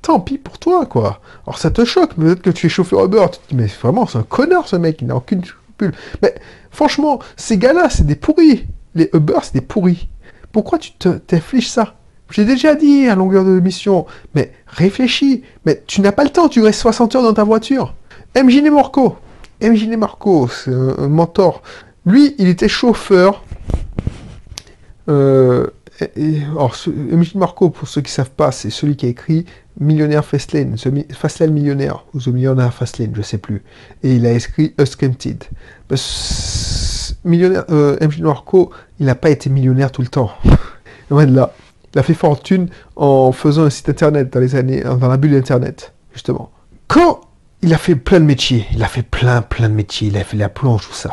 tant 0.00 0.20
pis 0.20 0.38
pour 0.38 0.58
toi, 0.58 0.86
quoi. 0.86 1.20
Alors, 1.46 1.58
ça 1.58 1.70
te 1.70 1.84
choque, 1.84 2.14
peut-être 2.14 2.40
que 2.40 2.50
tu 2.50 2.66
es 2.66 2.70
chauffeur 2.70 3.04
Uber. 3.04 3.26
Tu 3.30 3.38
te 3.38 3.48
dis, 3.50 3.56
mais 3.56 3.66
vraiment, 3.66 4.06
c'est 4.06 4.18
un 4.18 4.22
connard, 4.22 4.66
ce 4.68 4.76
mec, 4.76 5.02
il 5.02 5.08
n'a 5.08 5.16
aucune 5.16 5.44
scrupule. 5.44 5.92
Mais, 6.22 6.34
franchement, 6.70 7.18
ces 7.36 7.58
gars-là, 7.58 7.90
c'est 7.90 8.06
des 8.06 8.16
pourris 8.16 8.66
les 8.94 9.10
Uber, 9.12 9.38
c'est 9.42 9.54
des 9.54 9.60
pourris. 9.60 10.08
Pourquoi 10.52 10.78
tu 10.78 10.92
t'infliges 10.92 11.68
ça? 11.68 11.96
J'ai 12.30 12.44
déjà 12.44 12.74
dit 12.74 13.08
à 13.08 13.14
longueur 13.14 13.44
de 13.44 13.58
mission, 13.58 14.06
mais 14.34 14.52
réfléchis, 14.66 15.42
mais 15.66 15.82
tu 15.86 16.00
n'as 16.00 16.12
pas 16.12 16.24
le 16.24 16.30
temps, 16.30 16.48
tu 16.48 16.62
restes 16.62 16.80
60 16.80 17.16
heures 17.16 17.22
dans 17.22 17.34
ta 17.34 17.44
voiture. 17.44 17.94
MJ 18.36 18.62
Marco, 18.70 19.16
MJ 19.60 19.88
Marco, 19.96 20.48
c'est 20.48 20.72
un, 20.72 21.08
mentor. 21.08 21.62
Lui, 22.06 22.34
il 22.38 22.48
était 22.48 22.68
chauffeur. 22.68 23.42
Euh, 25.08 25.66
alors, 26.16 26.76
MJ 26.86 27.34
Marco, 27.34 27.70
pour 27.70 27.88
ceux 27.88 28.00
qui 28.00 28.10
ne 28.10 28.14
savent 28.14 28.30
pas, 28.30 28.52
c'est 28.52 28.70
celui 28.70 28.96
qui 28.96 29.06
a 29.06 29.08
écrit 29.08 29.44
Millionnaire 29.80 30.24
Fastlane, 30.24 30.76
Fastlane 31.12 31.52
Millionnaire, 31.52 32.04
ou 32.14 32.20
The 32.20 32.28
Millionaire 32.28 32.72
Fastlane, 32.72 33.10
je 33.12 33.18
ne 33.18 33.24
sais 33.24 33.38
plus. 33.38 33.62
Et 34.04 34.14
il 34.14 34.24
a 34.24 34.32
écrit 34.32 34.72
Unscripted 34.78 35.44
millionnaire, 37.24 37.64
euh, 37.70 37.96
MJ 38.00 38.22
il 38.98 39.06
n'a 39.06 39.14
pas 39.14 39.30
été 39.30 39.50
millionnaire 39.50 39.92
tout 39.92 40.02
le 40.02 40.08
temps. 40.08 40.30
Il 41.92 41.98
a 41.98 42.04
fait 42.04 42.14
fortune 42.14 42.68
en 42.94 43.32
faisant 43.32 43.64
un 43.64 43.70
site 43.70 43.88
internet 43.88 44.32
dans 44.32 44.38
les 44.38 44.54
années, 44.54 44.82
dans 44.82 45.08
la 45.08 45.16
bulle 45.16 45.34
internet, 45.34 45.92
justement. 46.12 46.52
Quand 46.86 47.20
il 47.62 47.74
a 47.74 47.78
fait 47.78 47.96
plein 47.96 48.20
de 48.20 48.24
métiers, 48.24 48.66
il 48.72 48.82
a 48.84 48.86
fait 48.86 49.02
plein, 49.02 49.42
plein 49.42 49.68
de 49.68 49.74
métiers, 49.74 50.08
il 50.08 50.16
a 50.16 50.22
fait 50.22 50.36
la 50.36 50.48
planche, 50.48 50.86
tout 50.86 50.94
ça. 50.94 51.10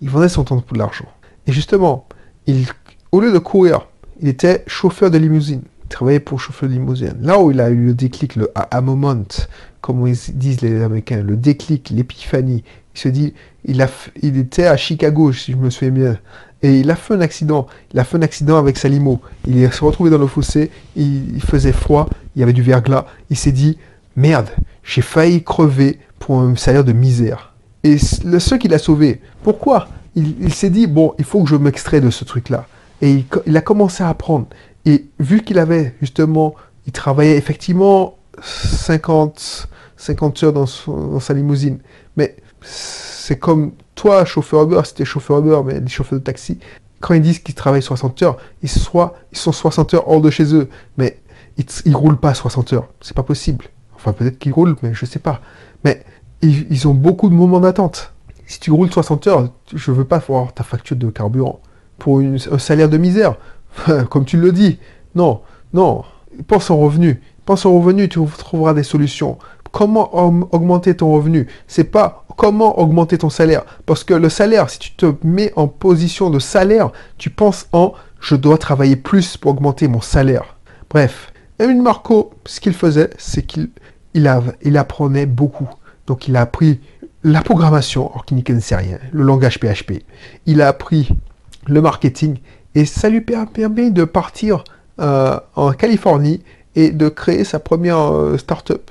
Il 0.00 0.08
vendait 0.08 0.28
son 0.28 0.44
temps 0.44 0.60
pour 0.60 0.74
de 0.74 0.78
l'argent. 0.78 1.06
Et 1.48 1.52
justement, 1.52 2.06
il, 2.46 2.66
au 3.12 3.20
lieu 3.20 3.32
de 3.32 3.38
courir, 3.38 3.88
il 4.20 4.28
était 4.28 4.62
chauffeur 4.66 5.10
de 5.10 5.18
limousine. 5.18 5.62
Il 5.84 5.88
travaillait 5.88 6.20
pour 6.20 6.40
chauffeur 6.40 6.68
de 6.68 6.74
limousine. 6.74 7.16
Là 7.20 7.40
où 7.40 7.50
il 7.50 7.60
a 7.60 7.70
eu 7.70 7.86
le 7.86 7.94
déclic, 7.94 8.36
le 8.36 8.50
a 8.54 8.80
moment, 8.80 9.24
comme 9.80 10.08
disent 10.10 10.60
les 10.60 10.82
Américains, 10.82 11.22
le 11.22 11.36
déclic, 11.36 11.90
l'épiphanie, 11.90 12.62
il 12.94 13.00
se 13.00 13.08
dit, 13.08 13.34
il, 13.64 13.86
il 14.22 14.38
était 14.38 14.66
à 14.66 14.76
Chicago, 14.76 15.32
si 15.32 15.52
je 15.52 15.56
me 15.56 15.70
souviens 15.70 15.90
bien, 15.90 16.18
et 16.62 16.80
il 16.80 16.90
a 16.90 16.96
fait 16.96 17.14
un 17.14 17.20
accident. 17.20 17.66
Il 17.92 18.00
a 18.00 18.04
fait 18.04 18.16
un 18.16 18.22
accident 18.22 18.58
avec 18.58 18.76
sa 18.76 18.88
limo. 18.88 19.20
Il 19.46 19.72
s'est 19.72 19.84
retrouvé 19.84 20.10
dans 20.10 20.18
le 20.18 20.26
fossé, 20.26 20.70
il, 20.96 21.40
faisait 21.42 21.72
froid, 21.72 22.08
il 22.36 22.40
y 22.40 22.42
avait 22.42 22.52
du 22.52 22.62
verglas. 22.62 23.06
Il 23.30 23.36
s'est 23.36 23.52
dit, 23.52 23.78
merde, 24.16 24.50
j'ai 24.82 25.02
failli 25.02 25.42
crever 25.42 25.98
pour 26.18 26.40
un 26.40 26.56
salaire 26.56 26.84
de 26.84 26.92
misère. 26.92 27.54
Et 27.82 27.96
le 28.24 28.56
qui 28.58 28.68
l'a 28.68 28.78
sauvé, 28.78 29.20
pourquoi? 29.42 29.88
Il, 30.16 30.52
s'est 30.52 30.70
dit, 30.70 30.86
bon, 30.86 31.14
il 31.18 31.24
faut 31.24 31.42
que 31.42 31.48
je 31.48 31.56
m'extrais 31.56 32.00
de 32.00 32.10
ce 32.10 32.24
truc-là. 32.24 32.66
Et 33.00 33.24
il, 33.46 33.56
a 33.56 33.62
commencé 33.62 34.02
à 34.02 34.08
apprendre. 34.08 34.46
Et 34.84 35.06
vu 35.18 35.42
qu'il 35.42 35.58
avait 35.58 35.94
justement, 36.00 36.54
il 36.86 36.92
travaillait 36.92 37.36
effectivement 37.36 38.16
50, 38.42 39.68
50 39.96 40.42
heures 40.42 40.52
dans, 40.52 40.66
dans 40.86 41.20
sa 41.20 41.32
limousine. 41.32 41.78
Mais 42.16 42.36
c'est 42.62 43.38
comme 43.38 43.72
toi, 43.94 44.24
chauffeur 44.24 44.64
Uber, 44.64 44.80
si 44.84 45.04
chauffeur 45.04 45.38
Uber, 45.38 45.60
mais 45.64 45.80
des 45.80 45.90
chauffeurs 45.90 46.18
de 46.18 46.24
taxi, 46.24 46.58
quand 47.00 47.14
ils 47.14 47.22
disent 47.22 47.38
qu'ils 47.40 47.54
travaillent 47.54 47.82
60 47.82 48.22
heures, 48.22 48.36
ils, 48.62 48.68
soit, 48.68 49.14
ils 49.32 49.38
sont 49.38 49.52
60 49.52 49.94
heures 49.94 50.08
hors 50.08 50.20
de 50.20 50.30
chez 50.30 50.54
eux, 50.54 50.68
mais 50.96 51.18
ils, 51.56 51.90
ne 51.90 51.96
roulent 51.96 52.18
pas 52.18 52.34
60 52.34 52.72
heures. 52.74 52.88
C'est 53.00 53.16
pas 53.16 53.22
possible. 53.22 53.66
Enfin, 53.94 54.12
peut-être 54.12 54.38
qu'ils 54.38 54.52
roulent, 54.52 54.76
mais 54.82 54.94
je 54.94 55.04
sais 55.04 55.18
pas. 55.18 55.40
Mais 55.84 56.04
ils, 56.42 56.88
ont 56.88 56.94
beaucoup 56.94 57.28
de 57.28 57.34
moments 57.34 57.60
d'attente. 57.60 58.12
Si 58.46 58.60
tu 58.60 58.70
roules 58.70 58.90
60 58.90 59.26
heures, 59.26 59.48
je 59.74 59.90
veux 59.92 60.04
pas 60.04 60.18
voir 60.18 60.52
ta 60.52 60.64
facture 60.64 60.96
de 60.96 61.10
carburant 61.10 61.60
pour 61.98 62.20
un 62.20 62.58
salaire 62.58 62.88
de 62.88 62.98
misère. 62.98 63.36
Comme 64.10 64.24
tu 64.24 64.36
le 64.36 64.52
dis. 64.52 64.78
Non, 65.14 65.40
non. 65.72 66.04
Pense 66.48 66.70
en 66.70 66.78
revenu. 66.78 67.20
Pense 67.44 67.66
en 67.66 67.78
revenu, 67.78 68.08
tu 68.08 68.20
trouveras 68.38 68.74
des 68.74 68.82
solutions. 68.82 69.38
Comment 69.72 70.14
augmenter 70.52 70.96
ton 70.96 71.12
revenu? 71.12 71.46
C'est 71.66 71.84
pas 71.84 72.24
comment 72.40 72.80
augmenter 72.80 73.18
ton 73.18 73.28
salaire. 73.28 73.64
Parce 73.84 74.02
que 74.02 74.14
le 74.14 74.30
salaire, 74.30 74.70
si 74.70 74.78
tu 74.78 74.92
te 74.92 75.12
mets 75.22 75.52
en 75.56 75.68
position 75.68 76.30
de 76.30 76.38
salaire, 76.38 76.90
tu 77.18 77.28
penses 77.28 77.66
en 77.72 77.92
je 78.18 78.34
dois 78.34 78.56
travailler 78.56 78.96
plus 78.96 79.36
pour 79.36 79.50
augmenter 79.50 79.88
mon 79.88 80.00
salaire. 80.00 80.56
Bref, 80.88 81.34
Emile 81.58 81.82
Marco, 81.82 82.30
ce 82.46 82.60
qu'il 82.60 82.72
faisait, 82.72 83.10
c'est 83.18 83.42
qu'il 83.42 83.68
il, 84.14 84.26
apprenait 84.78 85.26
beaucoup. 85.26 85.68
Donc 86.06 86.28
il 86.28 86.36
a 86.38 86.40
appris 86.40 86.80
la 87.24 87.42
programmation, 87.42 88.08
alors 88.08 88.24
qu'il 88.24 88.38
n'y 88.38 88.42
connaissait 88.42 88.76
rien, 88.76 88.98
le 89.12 89.22
langage 89.22 89.60
PHP. 89.60 90.02
Il 90.46 90.62
a 90.62 90.68
appris 90.68 91.10
le 91.66 91.82
marketing 91.82 92.38
et 92.74 92.86
ça 92.86 93.10
lui 93.10 93.20
permet 93.20 93.90
de 93.90 94.04
partir 94.04 94.64
euh, 94.98 95.38
en 95.56 95.72
Californie 95.72 96.42
et 96.74 96.90
de 96.90 97.10
créer 97.10 97.44
sa 97.44 97.58
première 97.58 98.14
euh, 98.14 98.38
start-up. 98.38 98.90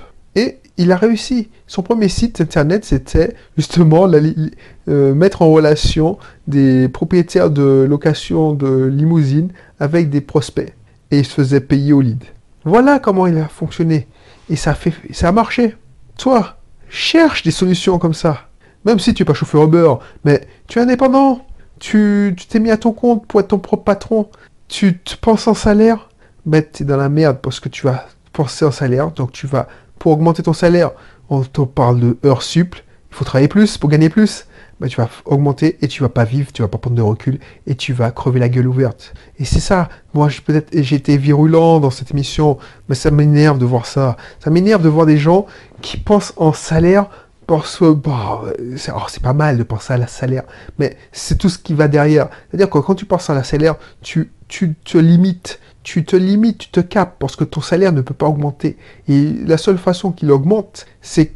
Il 0.76 0.92
a 0.92 0.96
réussi. 0.96 1.48
Son 1.66 1.82
premier 1.82 2.08
site 2.08 2.40
internet, 2.40 2.84
c'était 2.84 3.34
justement 3.56 4.08
euh, 4.08 5.14
mettre 5.14 5.42
en 5.42 5.50
relation 5.50 6.18
des 6.46 6.88
propriétaires 6.88 7.50
de 7.50 7.86
location 7.88 8.54
de 8.54 8.84
limousines 8.84 9.52
avec 9.78 10.10
des 10.10 10.20
prospects. 10.20 10.72
Et 11.10 11.18
il 11.18 11.24
se 11.24 11.34
faisait 11.34 11.60
payer 11.60 11.92
au 11.92 12.00
lead. 12.00 12.24
Voilà 12.64 12.98
comment 12.98 13.26
il 13.26 13.36
a 13.38 13.48
fonctionné. 13.48 14.06
Et 14.48 14.56
ça 14.56 14.72
a, 14.72 14.74
fait, 14.74 14.92
ça 15.12 15.28
a 15.28 15.32
marché. 15.32 15.76
Toi, 16.18 16.58
cherche 16.88 17.42
des 17.42 17.50
solutions 17.50 17.98
comme 17.98 18.14
ça. 18.14 18.48
Même 18.84 18.98
si 18.98 19.14
tu 19.14 19.22
n'es 19.22 19.26
pas 19.26 19.34
chauffeur 19.34 19.64
Uber, 19.64 19.94
mais 20.24 20.46
tu 20.66 20.78
es 20.78 20.82
indépendant. 20.82 21.46
Tu 21.78 22.36
t'es 22.48 22.60
mis 22.60 22.70
à 22.70 22.76
ton 22.76 22.92
compte 22.92 23.26
pour 23.26 23.40
être 23.40 23.48
ton 23.48 23.58
propre 23.58 23.84
patron. 23.84 24.28
Tu 24.68 24.98
te 24.98 25.16
penses 25.16 25.46
en 25.46 25.54
salaire? 25.54 26.08
Ben, 26.46 26.62
tu 26.62 26.82
es 26.82 26.86
dans 26.86 26.96
la 26.96 27.08
merde 27.08 27.38
parce 27.42 27.60
que 27.60 27.68
tu 27.68 27.86
vas 27.86 28.06
penser 28.32 28.64
en 28.64 28.70
salaire. 28.70 29.10
Donc 29.12 29.32
tu 29.32 29.46
vas 29.46 29.68
pour 30.00 30.12
augmenter 30.12 30.42
ton 30.42 30.54
salaire, 30.54 30.90
on 31.28 31.42
te 31.42 31.60
parle 31.60 32.00
de 32.00 32.16
heures 32.24 32.42
sup, 32.42 32.74
il 33.10 33.14
faut 33.14 33.24
travailler 33.24 33.48
plus 33.48 33.78
pour 33.78 33.88
gagner 33.88 34.08
plus. 34.08 34.46
Bah, 34.80 34.88
tu 34.88 34.96
vas 34.96 35.10
augmenter 35.26 35.76
et 35.82 35.88
tu 35.88 36.02
vas 36.02 36.08
pas 36.08 36.24
vivre, 36.24 36.50
tu 36.52 36.62
vas 36.62 36.68
pas 36.68 36.78
prendre 36.78 36.96
de 36.96 37.02
recul 37.02 37.38
et 37.66 37.74
tu 37.74 37.92
vas 37.92 38.10
crever 38.10 38.40
la 38.40 38.48
gueule 38.48 38.66
ouverte. 38.66 39.12
Et 39.38 39.44
c'est 39.44 39.60
ça. 39.60 39.90
Moi, 40.14 40.28
peut-être 40.44 40.68
j'ai 40.72 40.96
été 40.96 41.18
virulent 41.18 41.80
dans 41.80 41.90
cette 41.90 42.12
émission, 42.12 42.56
mais 42.88 42.94
ça 42.94 43.10
m'énerve 43.10 43.58
de 43.58 43.66
voir 43.66 43.84
ça. 43.84 44.16
Ça 44.42 44.48
m'énerve 44.48 44.82
de 44.82 44.88
voir 44.88 45.04
des 45.04 45.18
gens 45.18 45.44
qui 45.82 45.98
pensent 45.98 46.32
en 46.38 46.54
salaire 46.54 47.10
parce 47.46 47.76
que 47.76 47.92
bah, 47.92 48.42
c'est 48.76 49.22
pas 49.22 49.34
mal 49.34 49.58
de 49.58 49.64
penser 49.64 49.92
à 49.92 49.98
la 49.98 50.06
salaire, 50.06 50.44
mais 50.78 50.96
c'est 51.12 51.36
tout 51.36 51.50
ce 51.50 51.58
qui 51.58 51.74
va 51.74 51.86
derrière. 51.86 52.30
C'est-à-dire 52.48 52.70
que 52.70 52.78
quand 52.78 52.94
tu 52.94 53.04
penses 53.04 53.28
à 53.28 53.34
la 53.34 53.44
salaire, 53.44 53.74
tu, 54.00 54.32
tu 54.48 54.76
te 54.76 54.96
limites 54.96 55.60
tu 55.90 56.04
te 56.04 56.14
limites, 56.14 56.58
tu 56.58 56.68
te 56.68 56.78
capes 56.78 57.16
parce 57.18 57.34
que 57.34 57.42
ton 57.42 57.60
salaire 57.60 57.92
ne 57.92 58.00
peut 58.00 58.14
pas 58.14 58.28
augmenter. 58.28 58.76
Et 59.08 59.32
la 59.44 59.58
seule 59.58 59.76
façon 59.76 60.12
qu'il 60.12 60.30
augmente, 60.30 60.86
c'est 61.02 61.32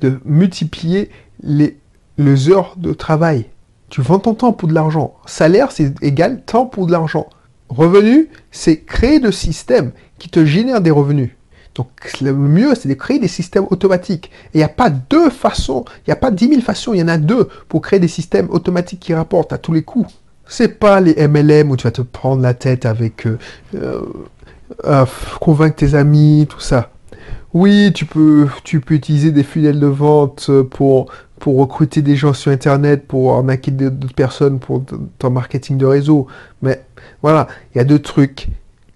de 0.00 0.18
multiplier 0.24 1.10
les, 1.42 1.76
heures 2.48 2.76
de 2.78 2.94
travail. 2.94 3.44
Tu 3.90 4.00
vends 4.00 4.18
ton 4.18 4.32
temps 4.32 4.54
pour 4.54 4.68
de 4.68 4.72
l'argent. 4.72 5.16
Salaire, 5.26 5.70
c'est 5.70 6.02
égal 6.02 6.42
temps 6.46 6.64
pour 6.64 6.86
de 6.86 6.92
l'argent. 6.92 7.28
Revenu, 7.68 8.30
c'est 8.50 8.80
créer 8.80 9.20
des 9.20 9.32
systèmes 9.32 9.92
qui 10.18 10.30
te 10.30 10.46
génèrent 10.46 10.80
des 10.80 10.90
revenus. 10.90 11.32
Donc 11.74 11.88
le 12.22 12.32
mieux, 12.32 12.74
c'est 12.74 12.88
de 12.88 12.94
créer 12.94 13.18
des 13.18 13.28
systèmes 13.28 13.66
automatiques. 13.68 14.30
Et 14.46 14.50
il 14.54 14.58
n'y 14.58 14.64
a 14.64 14.68
pas 14.68 14.88
deux 14.88 15.28
façons, 15.28 15.84
il 15.98 16.08
n'y 16.08 16.14
a 16.14 16.16
pas 16.16 16.30
dix 16.30 16.48
mille 16.48 16.62
façons, 16.62 16.94
il 16.94 17.00
y 17.00 17.02
en 17.02 17.08
a 17.08 17.18
deux 17.18 17.48
pour 17.68 17.82
créer 17.82 18.00
des 18.00 18.08
systèmes 18.08 18.48
automatiques 18.48 19.00
qui 19.00 19.12
rapportent 19.12 19.52
à 19.52 19.58
tous 19.58 19.74
les 19.74 19.82
coups. 19.82 20.10
C'est 20.50 20.80
pas 20.80 21.00
les 21.00 21.28
MLM 21.28 21.70
où 21.70 21.76
tu 21.76 21.84
vas 21.84 21.92
te 21.92 22.02
prendre 22.02 22.42
la 22.42 22.54
tête 22.54 22.84
avec 22.84 23.24
euh, 23.24 23.38
euh, 24.84 25.06
convaincre 25.40 25.76
tes 25.76 25.94
amis, 25.94 26.48
tout 26.50 26.58
ça. 26.58 26.90
Oui, 27.54 27.92
tu 27.94 28.04
peux, 28.04 28.48
tu 28.64 28.80
peux 28.80 28.94
utiliser 28.94 29.30
des 29.30 29.44
funnels 29.44 29.78
de 29.78 29.86
vente 29.86 30.50
pour, 30.70 31.06
pour 31.38 31.56
recruter 31.56 32.02
des 32.02 32.16
gens 32.16 32.32
sur 32.32 32.50
Internet, 32.50 33.06
pour 33.06 33.32
arnaquer 33.34 33.70
d'autres 33.70 34.12
personnes 34.12 34.58
pour 34.58 34.82
ton 35.18 35.30
marketing 35.30 35.78
de 35.78 35.86
réseau. 35.86 36.26
Mais 36.62 36.82
voilà, 37.22 37.46
il 37.72 37.78
y 37.78 37.80
a 37.80 37.84
deux 37.84 38.00
trucs, 38.00 38.48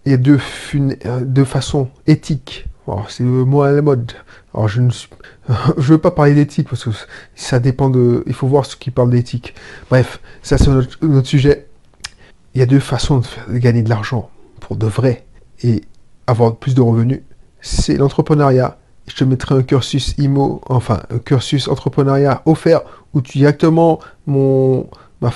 il 0.07 0.11
y 0.11 0.15
a 0.15 0.19
deux, 0.19 0.41
euh, 0.75 1.21
deux 1.21 1.45
façons 1.45 1.89
éthiques. 2.09 2.67
c'est 3.09 3.23
le 3.23 3.45
mot 3.45 3.63
à 3.63 3.71
la 3.71 3.81
mode. 3.81 4.11
Alors 4.55 4.69
je 4.69 4.81
ne 4.81 4.91
suis, 4.91 5.09
je 5.77 5.93
veux 5.93 5.99
pas 5.99 6.13
parler 6.13 6.35
d'éthique 6.35 6.69
parce 6.69 6.85
que 6.85 6.91
ça 7.35 7.59
dépend 7.59 7.91
de. 7.91 8.23
Il 8.27 8.35
faut 8.35 8.47
voir 8.47 8.65
ce 8.65 8.77
qui 8.77 8.91
parle 8.91 9.11
d'éthique. 9.11 9.55
Bref, 9.91 10.21
ça 10.43 10.59
c'est 10.59 10.71
notre, 10.71 11.27
sujet. 11.27 11.67
Il 12.55 12.61
y 12.61 12.63
a 12.63 12.67
deux 12.67 12.81
façons 12.81 13.21
de, 13.49 13.59
gagner 13.59 13.83
de 13.83 13.89
l'argent 13.89 14.31
pour 14.61 14.77
de 14.77 14.87
vrai 14.87 15.27
et 15.63 15.83
avoir 16.27 16.57
plus 16.57 16.75
de 16.75 16.81
revenus. 16.81 17.21
C'est 17.61 17.97
l'entrepreneuriat. 17.97 18.79
Je 19.09 19.17
te 19.17 19.25
mettrai 19.25 19.57
un 19.57 19.63
cursus 19.63 20.15
IMO, 20.19 20.63
enfin 20.69 21.03
un 21.11 21.19
cursus 21.19 21.69
entrepreneuriat 21.69 22.43
offert 22.47 22.83
où 23.13 23.21
tu 23.21 23.39
directement 23.39 23.99
mon, 24.27 24.89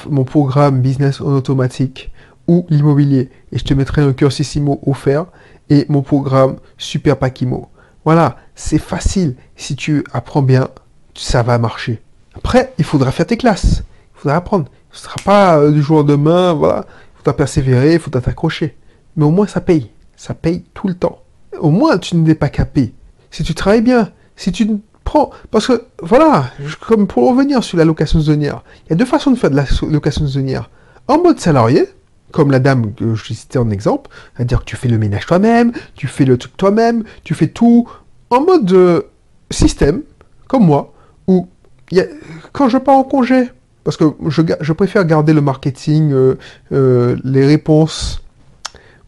mon 0.08 0.24
programme 0.24 0.80
business 0.80 1.20
en 1.20 1.34
automatique 1.34 2.12
ou 2.46 2.66
l'immobilier. 2.70 3.30
Et 3.52 3.58
je 3.58 3.64
te 3.64 3.74
mettrai 3.74 4.02
un 4.02 4.12
cursissimo 4.12 4.80
offert 4.86 5.26
et 5.68 5.84
mon 5.88 6.02
programme 6.02 6.56
Super 6.78 7.18
Pakimo. 7.18 7.68
Voilà, 8.08 8.36
c'est 8.54 8.78
facile. 8.78 9.36
Si 9.54 9.76
tu 9.76 10.02
apprends 10.14 10.40
bien, 10.40 10.68
ça 11.12 11.42
va 11.42 11.58
marcher. 11.58 12.00
Après, 12.34 12.72
il 12.78 12.84
faudra 12.86 13.12
faire 13.12 13.26
tes 13.26 13.36
classes. 13.36 13.82
Il 14.14 14.20
faudra 14.20 14.38
apprendre. 14.38 14.64
Ce 14.92 15.00
ne 15.00 15.04
sera 15.10 15.16
pas 15.22 15.58
euh, 15.58 15.72
du 15.72 15.82
jour 15.82 15.98
au 15.98 16.00
lendemain, 16.00 16.54
voilà. 16.54 16.86
Il 16.86 17.18
faudra 17.18 17.36
persévérer, 17.36 17.92
il 17.92 18.00
faudra 18.00 18.22
t'accrocher. 18.22 18.78
Mais 19.14 19.26
au 19.26 19.30
moins, 19.30 19.46
ça 19.46 19.60
paye. 19.60 19.90
Ça 20.16 20.32
paye 20.32 20.64
tout 20.72 20.88
le 20.88 20.94
temps. 20.94 21.18
Au 21.60 21.68
moins, 21.68 21.98
tu 21.98 22.16
n'es 22.16 22.34
pas 22.34 22.48
capé. 22.48 22.94
Si 23.30 23.42
tu 23.42 23.54
travailles 23.54 23.82
bien, 23.82 24.10
si 24.36 24.52
tu 24.52 24.66
prends... 25.04 25.28
Parce 25.50 25.66
que, 25.66 25.84
voilà, 26.00 26.50
comme 26.80 27.08
pour 27.08 27.28
revenir 27.28 27.62
sur 27.62 27.76
la 27.76 27.84
location 27.84 28.20
saisonnière, 28.20 28.62
il 28.86 28.88
y 28.88 28.92
a 28.94 28.96
deux 28.96 29.04
façons 29.04 29.32
de 29.32 29.36
faire 29.36 29.50
de 29.50 29.56
la 29.56 29.66
location 29.82 30.24
saisonnière. 30.24 30.70
En 31.08 31.22
mode 31.22 31.40
salarié, 31.40 31.84
comme 32.32 32.50
la 32.50 32.58
dame 32.58 32.92
que 32.94 33.14
je 33.14 33.32
citais 33.32 33.58
en 33.58 33.70
exemple, 33.70 34.10
c'est-à-dire 34.36 34.60
que 34.60 34.64
tu 34.64 34.76
fais 34.76 34.88
le 34.88 34.98
ménage 34.98 35.26
toi-même, 35.26 35.72
tu 35.94 36.06
fais 36.06 36.24
le 36.24 36.36
truc 36.36 36.56
toi-même, 36.56 37.04
tu 37.24 37.34
fais 37.34 37.48
tout 37.48 37.88
en 38.30 38.42
mode 38.42 38.70
euh, 38.72 39.02
système, 39.50 40.02
comme 40.46 40.66
moi, 40.66 40.92
où 41.26 41.48
y 41.90 42.00
a, 42.00 42.04
quand 42.52 42.68
je 42.68 42.78
pars 42.78 42.96
en 42.96 43.04
congé, 43.04 43.50
parce 43.84 43.96
que 43.96 44.04
je, 44.26 44.72
préfère 44.72 45.04
garder 45.04 45.32
le 45.32 45.40
marketing, 45.40 46.12
euh, 46.12 46.34
euh, 46.72 47.16
les 47.24 47.46
réponses 47.46 48.22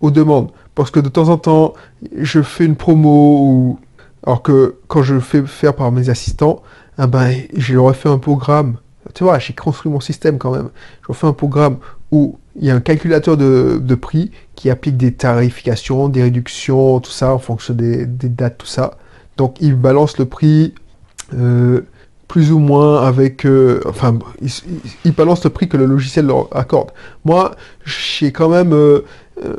aux 0.01 0.11
demandes, 0.11 0.51
parce 0.75 0.91
que 0.91 1.01
de 1.01 1.11
temps 1.11 1.29
en 1.29 1.37
temps, 1.37 1.75
je 2.17 2.41
fais 2.41 2.65
une 2.65 2.77
promo, 2.77 3.41
ou, 3.43 3.79
alors 4.25 4.43
que 4.43 4.77
quand 4.89 5.03
je 5.03 5.19
fais 5.21 5.43
faire 5.43 5.75
par 5.75 5.93
mes 5.93 6.09
assistants, 6.09 6.63
eh 6.99 7.07
ben, 7.07 7.35
je 7.55 7.75
leur 7.75 7.91
ai 7.91 7.95
fait 7.95 8.09
un 8.09 8.19
programme, 8.19 8.77
tu 9.15 9.25
vois, 9.25 9.39
j'ai 9.39 9.53
construit 9.53 9.93
mon 9.93 10.01
système 10.01 10.39
quand 10.39 10.53
même, 10.53 10.71
je 11.03 11.09
leur 11.09 11.17
fais 11.17 11.27
un 11.27 11.35
programme 11.35 11.77
où 12.11 12.39
il 12.61 12.67
y 12.67 12.71
a 12.71 12.75
un 12.75 12.81
calculateur 12.81 13.37
de, 13.37 13.95
prix 13.95 14.31
qui 14.55 14.71
applique 14.71 14.99
des 14.99 15.13
tarifications, 15.13 16.09
des 16.09 16.23
réductions, 16.23 17.01
tout 17.01 17.11
ça, 17.11 17.33
en 17.35 17.39
fonction 17.39 17.75
des, 17.75 18.07
dates, 18.07 18.59
tout 18.59 18.67
ça. 18.67 18.99
Donc 19.39 19.57
il 19.61 19.75
balance 19.75 20.19
le 20.19 20.27
prix 20.27 20.75
euh, 21.35 21.81
plus 22.29 22.53
ou 22.53 22.59
moins 22.59 23.03
avec... 23.03 23.47
Euh, 23.47 23.81
enfin, 23.87 24.19
il, 25.05 25.13
balance 25.13 25.43
le 25.43 25.51
prix 25.51 25.69
que 25.69 25.79
le 25.79 25.87
logiciel 25.87 26.27
leur 26.27 26.55
accorde. 26.55 26.91
Moi, 27.25 27.53
j'ai 27.87 28.31
quand 28.31 28.51
même 28.51 28.75
euh, 28.75 29.01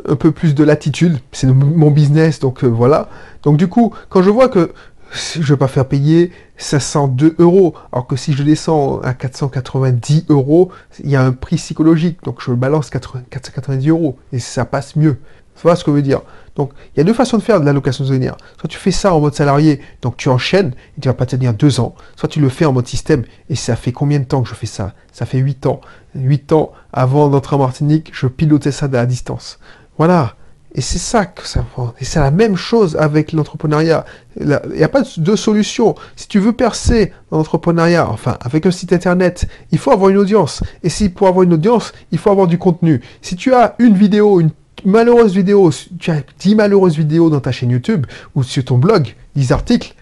un 0.08 0.16
peu 0.16 0.32
plus 0.32 0.54
de 0.54 0.64
latitude. 0.64 1.18
C'est 1.32 1.48
mon 1.48 1.90
business, 1.90 2.40
donc 2.40 2.64
voilà. 2.64 3.10
Donc 3.42 3.58
du 3.58 3.68
coup, 3.68 3.94
quand 4.10 4.22
je 4.22 4.30
vois 4.30 4.48
que 4.48 4.72
je 5.12 5.40
ne 5.40 5.46
vais 5.46 5.58
pas 5.58 5.68
faire 5.68 5.88
payer 5.88 6.32
502 6.58 7.36
euros. 7.40 7.76
Alors 7.92 8.08
que 8.08 8.16
si 8.16 8.34
je 8.34 8.44
descends 8.44 9.00
à 9.02 9.14
490 9.14 10.26
euros, 10.30 10.72
il 11.04 11.10
y 11.10 11.16
a 11.16 11.24
un 11.24 11.32
prix 11.32 11.58
psychologique. 11.58 12.24
Donc 12.24 12.42
je 12.42 12.52
balance 12.52 12.90
490 12.90 13.90
euros 13.90 14.18
et 14.32 14.40
ça 14.40 14.66
passe 14.66 14.96
mieux. 14.96 15.18
Tu 15.56 15.64
vois 15.64 15.76
ce 15.76 15.84
que 15.84 15.92
je 15.92 15.98
veux 15.98 16.02
dire? 16.02 16.22
Donc 16.56 16.72
il 16.96 17.00
y 17.00 17.02
a 17.02 17.04
deux 17.04 17.14
façons 17.14 17.38
de 17.38 17.44
faire 17.44 17.60
de 17.60 17.66
l'allocation 17.66 18.06
saisonnière. 18.06 18.38
Soit 18.60 18.70
tu 18.70 18.78
fais 18.78 18.92
ça 18.92 19.14
en 19.14 19.20
mode 19.20 19.36
salarié, 19.36 19.82
donc 20.02 20.18
tu 20.18 20.30
enchaînes 20.30 20.74
et 20.98 21.02
tu 21.02 21.08
vas 21.08 21.14
pas 21.14 21.26
tenir 21.26 21.54
deux 21.54 21.80
ans. 21.80 21.96
Soit 22.16 22.30
tu 22.30 22.40
le 22.40 22.50
fais 22.50 22.66
en 22.66 22.74
mode 22.74 22.88
système 22.88 23.24
et 23.50 23.56
ça 23.56 23.76
fait 23.76 23.92
combien 23.92 24.20
de 24.20 24.26
temps 24.26 24.42
que 24.42 24.50
je 24.50 24.56
fais 24.56 24.66
ça? 24.66 24.94
Ça 25.12 25.26
fait 25.26 25.40
8 25.40 25.66
ans. 25.66 25.82
8 26.16 26.54
ans 26.54 26.72
avant 26.94 27.30
d'entrer 27.30 27.56
en 27.56 27.60
Martinique, 27.60 28.12
je 28.14 28.28
pilotais 28.28 28.72
ça 28.72 28.88
à 28.94 29.06
distance. 29.06 29.60
Voilà. 29.98 30.36
Et 30.74 30.82
c'est 30.82 31.00
ça 31.00 31.26
que 31.26 31.46
ça 31.46 31.64
prend. 31.64 31.94
Et 32.00 32.06
c'est 32.06 32.20
la 32.20 32.32
même 32.32 32.56
chose 32.56 32.96
avec 32.96 33.34
l'entrepreneuriat. 33.34 34.06
Il 34.40 34.60
n'y 34.74 34.84
a 34.84 34.90
pas 34.90 35.04
de 35.18 35.36
solution. 35.36 35.96
Si 36.16 36.28
tu 36.28 36.40
veux 36.40 36.54
percer 36.54 37.12
dans 37.30 37.38
l'entrepreneuriat, 37.38 38.10
enfin, 38.10 38.38
avec 38.40 38.66
un 38.66 38.72
site 38.72 38.94
internet, 38.94 39.48
il 39.72 39.78
faut 39.78 39.92
avoir 39.92 40.10
une 40.10 40.18
audience. 40.18 40.64
Et 40.84 40.90
si 40.90 41.10
pour 41.10 41.28
avoir 41.28 41.44
une 41.44 41.54
audience, 41.54 41.92
il 42.12 42.18
faut 42.18 42.32
avoir 42.32 42.48
du 42.48 42.58
contenu. 42.58 43.02
Si 43.22 43.36
tu 43.36 43.54
as 43.54 43.76
une 43.80 43.96
vidéo, 43.96 44.40
une 44.40 44.52
malheureuse 44.86 45.34
vidéo, 45.34 45.72
tu 46.00 46.10
as 46.10 46.22
10 46.40 46.56
malheureuses 46.56 46.96
vidéos 46.96 47.30
dans 47.30 47.42
ta 47.42 47.52
chaîne 47.52 47.72
YouTube 47.72 48.06
ou 48.36 48.44
sur 48.44 48.64
ton 48.64 48.78
blog, 48.78 49.16
10 49.36 49.52
articles, 49.52 49.94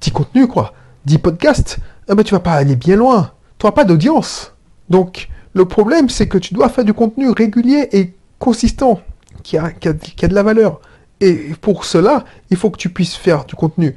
10 0.00 0.10
contenus, 0.12 0.46
quoi, 0.46 0.72
10 1.06 1.18
podcasts, 1.18 1.78
eh 2.08 2.14
ben, 2.14 2.22
tu 2.22 2.32
vas 2.32 2.40
pas 2.40 2.52
aller 2.52 2.76
bien 2.76 2.96
loin. 2.96 3.32
Tu 3.58 3.66
n'auras 3.66 3.74
pas 3.74 3.84
d'audience. 3.84 4.52
Donc, 4.88 5.28
le 5.54 5.64
problème, 5.64 6.08
c'est 6.08 6.28
que 6.28 6.38
tu 6.38 6.54
dois 6.54 6.68
faire 6.68 6.84
du 6.84 6.94
contenu 6.94 7.30
régulier 7.30 7.88
et 7.92 8.14
consistant 8.38 9.00
qui 9.42 9.56
a, 9.58 9.70
de 9.70 10.34
la 10.34 10.42
valeur. 10.42 10.80
Et 11.20 11.52
pour 11.60 11.84
cela, 11.84 12.24
il 12.50 12.56
faut 12.56 12.70
que 12.70 12.78
tu 12.78 12.88
puisses 12.88 13.14
faire 13.14 13.44
du 13.44 13.54
contenu 13.54 13.94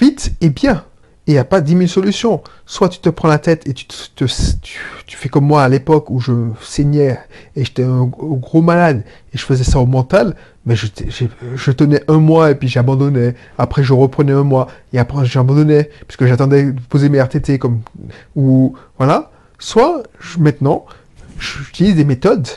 vite 0.00 0.32
et 0.40 0.50
bien. 0.50 0.84
Et 1.26 1.30
il 1.30 1.34
n'y 1.34 1.38
a 1.38 1.44
pas 1.44 1.62
10 1.62 1.72
000 1.72 1.86
solutions. 1.86 2.42
Soit 2.66 2.90
tu 2.90 2.98
te 2.98 3.08
prends 3.08 3.28
la 3.28 3.38
tête 3.38 3.66
et 3.66 3.72
tu, 3.72 3.86
te, 3.86 4.24
tu, 4.26 5.16
fais 5.16 5.30
comme 5.30 5.46
moi 5.46 5.62
à 5.62 5.68
l'époque 5.70 6.10
où 6.10 6.20
je 6.20 6.32
saignais 6.60 7.18
et 7.56 7.64
j'étais 7.64 7.82
un 7.82 8.04
gros 8.04 8.60
malade 8.60 9.04
et 9.32 9.38
je 9.38 9.42
faisais 9.42 9.64
ça 9.64 9.78
au 9.78 9.86
mental, 9.86 10.36
mais 10.66 10.76
je, 10.76 10.86
je 11.54 11.70
tenais 11.70 12.02
un 12.08 12.18
mois 12.18 12.50
et 12.50 12.54
puis 12.54 12.68
j'abandonnais. 12.68 13.34
Après, 13.56 13.82
je 13.82 13.94
reprenais 13.94 14.32
un 14.32 14.44
mois 14.44 14.68
et 14.92 14.98
après, 14.98 15.24
j'abandonnais 15.24 15.88
puisque 16.06 16.26
j'attendais 16.26 16.72
de 16.72 16.80
poser 16.90 17.08
mes 17.08 17.20
RTT 17.22 17.58
comme, 17.58 17.80
ou, 18.36 18.74
voilà. 18.98 19.30
Soit, 19.58 20.02
maintenant, 20.38 20.84
j'utilise 21.38 21.96
des 21.96 22.04
méthodes 22.04 22.48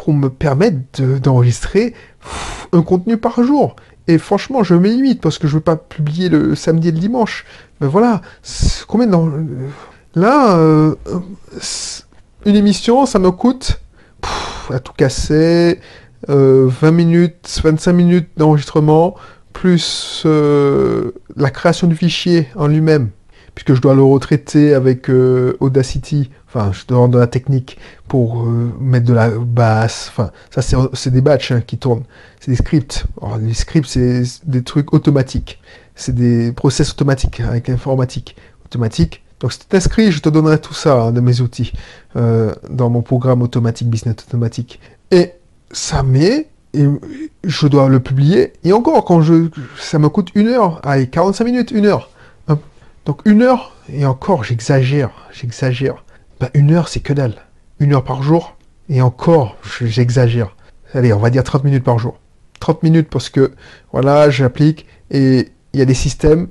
pour 0.00 0.14
me 0.14 0.30
permettre 0.30 1.02
d'enregistrer 1.18 1.92
un 2.72 2.80
contenu 2.80 3.18
par 3.18 3.42
jour. 3.42 3.76
Et 4.08 4.16
franchement, 4.16 4.62
je 4.62 4.74
mets 4.74 4.88
limite 4.88 5.20
parce 5.20 5.36
que 5.36 5.46
je 5.46 5.56
veux 5.56 5.60
pas 5.60 5.76
publier 5.76 6.30
le 6.30 6.54
samedi 6.54 6.88
et 6.88 6.92
le 6.92 6.98
dimanche. 6.98 7.44
Mais 7.80 7.86
voilà, 7.86 8.22
combien 8.88 9.06
dans 9.06 9.30
là 10.14 10.56
euh, 10.56 10.94
une 12.46 12.56
émission, 12.56 13.04
ça 13.04 13.18
me 13.18 13.30
coûte 13.30 13.78
à 14.70 14.78
tout 14.78 14.94
casser 14.94 15.80
20 16.28 16.34
euh, 16.34 16.70
minutes, 16.90 17.60
25 17.62 17.92
minutes 17.92 18.28
d'enregistrement 18.38 19.16
plus 19.52 20.22
euh, 20.24 21.10
la 21.36 21.50
création 21.50 21.88
du 21.88 21.94
fichier 21.94 22.48
en 22.56 22.68
lui-même 22.68 23.10
puisque 23.54 23.74
je 23.74 23.80
dois 23.80 23.94
le 23.94 24.02
retraiter 24.02 24.74
avec 24.74 25.10
Audacity 25.60 26.30
Enfin, 26.52 26.72
je 26.72 26.84
demande 26.84 27.12
de 27.12 27.18
la 27.18 27.28
technique 27.28 27.78
pour 28.08 28.42
euh, 28.42 28.74
mettre 28.80 29.06
de 29.06 29.12
la 29.12 29.30
basse. 29.30 30.08
Enfin, 30.10 30.32
ça, 30.50 30.62
c'est 30.94 31.12
des 31.12 31.20
batchs 31.20 31.52
hein, 31.52 31.62
qui 31.64 31.78
tournent. 31.78 32.02
C'est 32.40 32.50
des 32.50 32.56
scripts. 32.56 33.04
les 33.40 33.54
scripts, 33.54 33.86
c'est 33.86 34.24
des 34.44 34.64
trucs 34.64 34.92
automatiques. 34.92 35.60
C'est 35.94 36.14
des 36.14 36.50
process 36.50 36.90
automatiques 36.90 37.38
avec 37.38 37.68
l'informatique 37.68 38.34
automatique. 38.64 39.22
Donc, 39.38 39.52
si 39.52 39.60
tu 39.60 39.66
t'inscris, 39.66 40.10
je 40.10 40.20
te 40.20 40.28
donnerai 40.28 40.60
tout 40.60 40.74
ça 40.74 41.00
hein, 41.00 41.12
de 41.12 41.20
mes 41.20 41.40
outils 41.40 41.72
euh, 42.16 42.52
dans 42.68 42.90
mon 42.90 43.02
programme 43.02 43.42
automatique, 43.42 43.88
business 43.88 44.16
automatique. 44.26 44.80
Et 45.12 45.30
ça 45.70 46.02
met, 46.02 46.48
et 46.74 46.84
je 47.44 47.66
dois 47.68 47.88
le 47.88 48.00
publier. 48.00 48.54
Et 48.64 48.72
encore, 48.72 49.04
quand 49.04 49.22
je, 49.22 49.50
ça 49.78 50.00
me 50.00 50.08
coûte 50.08 50.30
une 50.34 50.48
heure, 50.48 50.80
allez, 50.82 51.06
45 51.06 51.44
minutes, 51.44 51.70
une 51.70 51.86
heure. 51.86 52.10
Donc 53.06 53.22
une 53.24 53.42
heure, 53.42 53.74
et 53.92 54.04
encore, 54.04 54.44
j'exagère, 54.44 55.10
j'exagère. 55.32 56.04
Bah, 56.38 56.50
une 56.54 56.72
heure, 56.72 56.88
c'est 56.88 57.00
que 57.00 57.12
dalle. 57.12 57.34
Une 57.78 57.94
heure 57.94 58.04
par 58.04 58.22
jour, 58.22 58.56
et 58.88 59.00
encore, 59.02 59.56
j'exagère. 59.82 60.54
Allez, 60.92 61.12
on 61.12 61.18
va 61.18 61.30
dire 61.30 61.44
30 61.44 61.64
minutes 61.64 61.84
par 61.84 61.98
jour. 61.98 62.18
30 62.60 62.82
minutes 62.82 63.08
parce 63.08 63.30
que, 63.30 63.52
voilà, 63.92 64.28
j'applique, 64.30 64.86
et 65.10 65.48
il 65.72 65.78
y 65.78 65.82
a 65.82 65.86
des 65.86 65.94
systèmes 65.94 66.48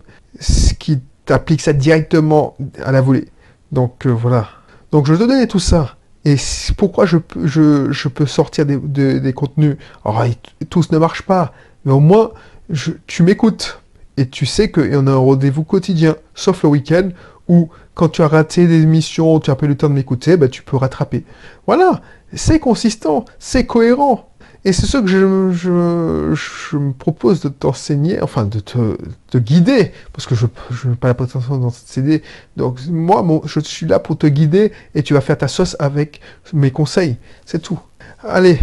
qui 0.80 1.00
t'appliquent 1.26 1.62
ça 1.62 1.74
directement 1.74 2.56
à 2.84 2.92
la 2.92 3.02
volée. 3.02 3.28
Donc, 3.72 4.08
euh, 4.08 4.10
voilà. 4.10 4.50
Donc, 4.92 5.06
je 5.06 5.14
te 5.14 5.24
donne 5.24 5.46
tout 5.48 5.60
ça. 5.60 5.98
Et 6.26 6.36
pourquoi 6.78 7.06
je, 7.06 7.18
je, 7.44 7.92
je 7.92 8.08
peux 8.08 8.26
sortir 8.26 8.66
des, 8.66 8.78
des 9.20 9.34
contenus 9.34 9.78
Alors, 10.04 10.26
tous 10.70 10.92
ne 10.92 10.98
marchent 10.98 11.22
pas, 11.22 11.54
mais 11.86 11.92
au 11.92 12.00
moins, 12.00 12.32
je, 12.70 12.92
tu 13.08 13.24
m'écoutes. 13.24 13.82
Et 14.20 14.28
tu 14.28 14.46
sais 14.46 14.70
en 14.98 15.08
a 15.08 15.12
un 15.12 15.16
rendez-vous 15.16 15.64
quotidien, 15.64 16.18
sauf 16.36 16.64
le 16.64 16.70
week-end, 16.70 17.08
où 17.48 17.70
quand 17.94 18.10
tu 18.10 18.22
as 18.22 18.28
raté 18.28 18.68
des 18.68 18.82
émissions, 18.82 19.40
tu 19.40 19.50
as 19.50 19.56
pas 19.56 19.66
eu 19.66 19.70
le 19.70 19.78
temps 19.78 19.88
de 19.88 19.94
m'écouter, 19.94 20.36
ben, 20.36 20.50
tu 20.50 20.62
peux 20.62 20.76
rattraper. 20.76 21.24
Voilà, 21.66 22.02
c'est 22.34 22.60
consistant, 22.60 23.24
c'est 23.40 23.66
cohérent. 23.66 24.30
Et 24.66 24.74
c'est 24.74 24.88
ce 24.88 24.98
que 24.98 25.08
je, 25.08 26.78
me 26.78 26.92
propose 26.92 27.40
de 27.40 27.48
t'enseigner, 27.48 28.22
enfin 28.22 28.44
de 28.44 28.60
te 28.60 29.38
guider, 29.38 29.94
parce 30.12 30.28
que 30.28 30.36
je 30.36 30.48
n'ai 30.90 30.96
pas 30.98 31.08
la 31.08 31.14
prétention 31.14 31.58
d'en 31.58 31.70
CD. 31.70 32.22
Donc 32.58 32.78
moi, 32.90 33.26
je 33.46 33.62
suis 33.62 33.86
là 33.86 34.00
pour 34.00 34.18
te 34.18 34.28
guider 34.28 34.74
et 34.96 35.02
tu 35.02 35.14
vas 35.14 35.22
faire 35.22 35.38
ta 35.38 35.48
sauce 35.48 35.78
avec 35.80 36.20
mes 36.52 36.72
conseils. 36.72 37.16
C'est 37.46 37.62
tout. 37.62 37.80
Allez, 38.22 38.60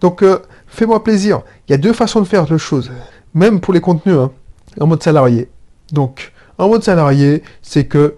donc 0.00 0.24
euh, 0.24 0.40
fais-moi 0.66 1.04
plaisir. 1.04 1.42
Il 1.68 1.70
y 1.70 1.74
a 1.76 1.78
deux 1.78 1.92
façons 1.92 2.20
de 2.20 2.26
faire 2.26 2.52
les 2.52 2.58
choses, 2.58 2.90
même 3.32 3.60
pour 3.60 3.72
les 3.72 3.80
contenus, 3.80 4.16
hein, 4.16 4.32
en 4.80 4.86
mode 4.86 5.02
salarié. 5.02 5.48
Donc, 5.92 6.32
en 6.58 6.68
mode 6.68 6.82
salarié, 6.82 7.42
c'est 7.62 7.84
que 7.84 8.16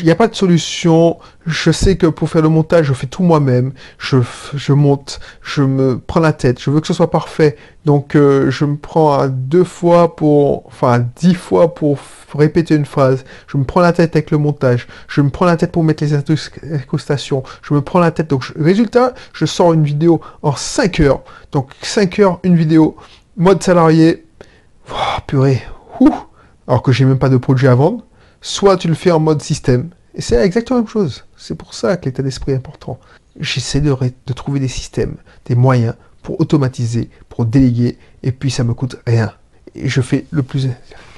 il 0.00 0.06
n'y 0.06 0.10
a 0.10 0.16
pas 0.16 0.26
de 0.26 0.34
solution. 0.34 1.18
Je 1.46 1.70
sais 1.70 1.96
que 1.96 2.06
pour 2.08 2.28
faire 2.28 2.42
le 2.42 2.48
montage, 2.48 2.86
je 2.86 2.92
fais 2.92 3.06
tout 3.06 3.22
moi-même. 3.22 3.72
Je, 3.98 4.18
je 4.54 4.72
monte, 4.72 5.20
je 5.40 5.62
me 5.62 5.98
prends 5.98 6.20
la 6.20 6.32
tête. 6.32 6.60
Je 6.60 6.70
veux 6.70 6.80
que 6.80 6.86
ce 6.88 6.94
soit 6.94 7.10
parfait. 7.10 7.56
Donc, 7.84 8.16
euh, 8.16 8.50
je 8.50 8.64
me 8.64 8.76
prends 8.76 9.28
deux 9.28 9.62
fois 9.64 10.16
pour, 10.16 10.66
enfin, 10.66 11.04
dix 11.16 11.34
fois 11.34 11.74
pour 11.74 11.98
répéter 12.34 12.74
une 12.74 12.86
phrase. 12.86 13.24
Je 13.46 13.56
me 13.56 13.64
prends 13.64 13.80
la 13.80 13.92
tête 13.92 14.16
avec 14.16 14.32
le 14.32 14.38
montage. 14.38 14.88
Je 15.06 15.20
me 15.20 15.30
prends 15.30 15.46
la 15.46 15.56
tête 15.56 15.70
pour 15.70 15.84
mettre 15.84 16.02
les 16.02 16.14
incrustations. 16.14 17.44
Je 17.62 17.74
me 17.74 17.82
prends 17.82 18.00
la 18.00 18.10
tête. 18.10 18.28
Donc, 18.28 18.52
résultat, 18.58 19.14
je 19.32 19.46
sors 19.46 19.72
une 19.72 19.84
vidéo 19.84 20.20
en 20.42 20.56
5 20.56 21.00
heures. 21.00 21.22
Donc, 21.52 21.70
5 21.82 22.18
heures, 22.18 22.40
une 22.42 22.56
vidéo. 22.56 22.96
Mode 23.36 23.62
salarié. 23.62 24.24
Oh, 24.90 25.20
purée. 25.26 25.62
Ouh. 26.00 26.14
Alors 26.66 26.82
que 26.82 26.92
j'ai 26.92 27.04
même 27.04 27.18
pas 27.18 27.28
de 27.28 27.36
produit 27.36 27.68
à 27.68 27.74
vendre 27.74 28.04
soit 28.42 28.76
tu 28.76 28.88
le 28.88 28.94
fais 28.94 29.12
en 29.12 29.20
mode 29.20 29.40
système. 29.40 29.90
Et 30.14 30.20
c'est 30.20 30.36
exactement 30.44 30.78
la 30.78 30.82
même 30.82 30.90
chose. 30.90 31.24
C'est 31.38 31.54
pour 31.54 31.72
ça 31.72 31.96
que 31.96 32.04
l'état 32.04 32.22
d'esprit 32.22 32.52
est 32.52 32.56
important. 32.56 32.98
J'essaie 33.40 33.80
de, 33.80 33.94
trouver 34.34 34.60
des 34.60 34.68
systèmes, 34.68 35.16
des 35.46 35.54
moyens 35.54 35.94
pour 36.22 36.38
automatiser, 36.40 37.08
pour 37.30 37.46
déléguer, 37.46 37.96
et 38.22 38.30
puis 38.30 38.50
ça 38.50 38.62
me 38.62 38.74
coûte 38.74 38.96
rien. 39.06 39.32
Et 39.74 39.88
je 39.88 40.02
fais 40.02 40.26
le 40.30 40.42
plus, 40.42 40.68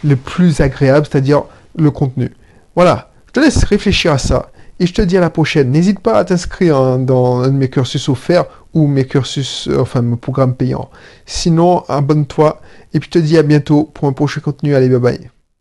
le 0.04 0.16
plus 0.16 0.60
agréable, 0.60 1.06
c'est-à-dire 1.10 1.42
le 1.76 1.90
contenu. 1.90 2.32
Voilà, 2.76 3.10
je 3.26 3.32
te 3.32 3.40
laisse 3.40 3.64
réfléchir 3.64 4.12
à 4.12 4.18
ça. 4.18 4.50
Et 4.80 4.86
je 4.86 4.94
te 4.94 5.02
dis 5.02 5.16
à 5.16 5.20
la 5.20 5.30
prochaine. 5.30 5.70
N'hésite 5.70 6.00
pas 6.00 6.18
à 6.18 6.24
t'inscrire 6.24 6.76
hein, 6.76 6.98
dans 6.98 7.40
un 7.40 7.48
de 7.48 7.56
mes 7.56 7.68
cursus 7.68 8.08
offerts 8.08 8.46
ou 8.72 8.86
mes 8.86 9.06
cursus, 9.06 9.68
euh, 9.68 9.80
enfin 9.80 10.02
mes 10.02 10.16
programmes 10.16 10.54
payants. 10.54 10.90
Sinon, 11.26 11.84
abonne-toi. 11.88 12.60
Et 12.92 13.00
puis 13.00 13.08
je 13.12 13.18
te 13.18 13.24
dis 13.24 13.38
à 13.38 13.42
bientôt 13.42 13.84
pour 13.94 14.08
un 14.08 14.12
prochain 14.12 14.40
contenu. 14.40 14.74
Allez, 14.74 14.88
bye 14.88 14.98
bye. 14.98 15.33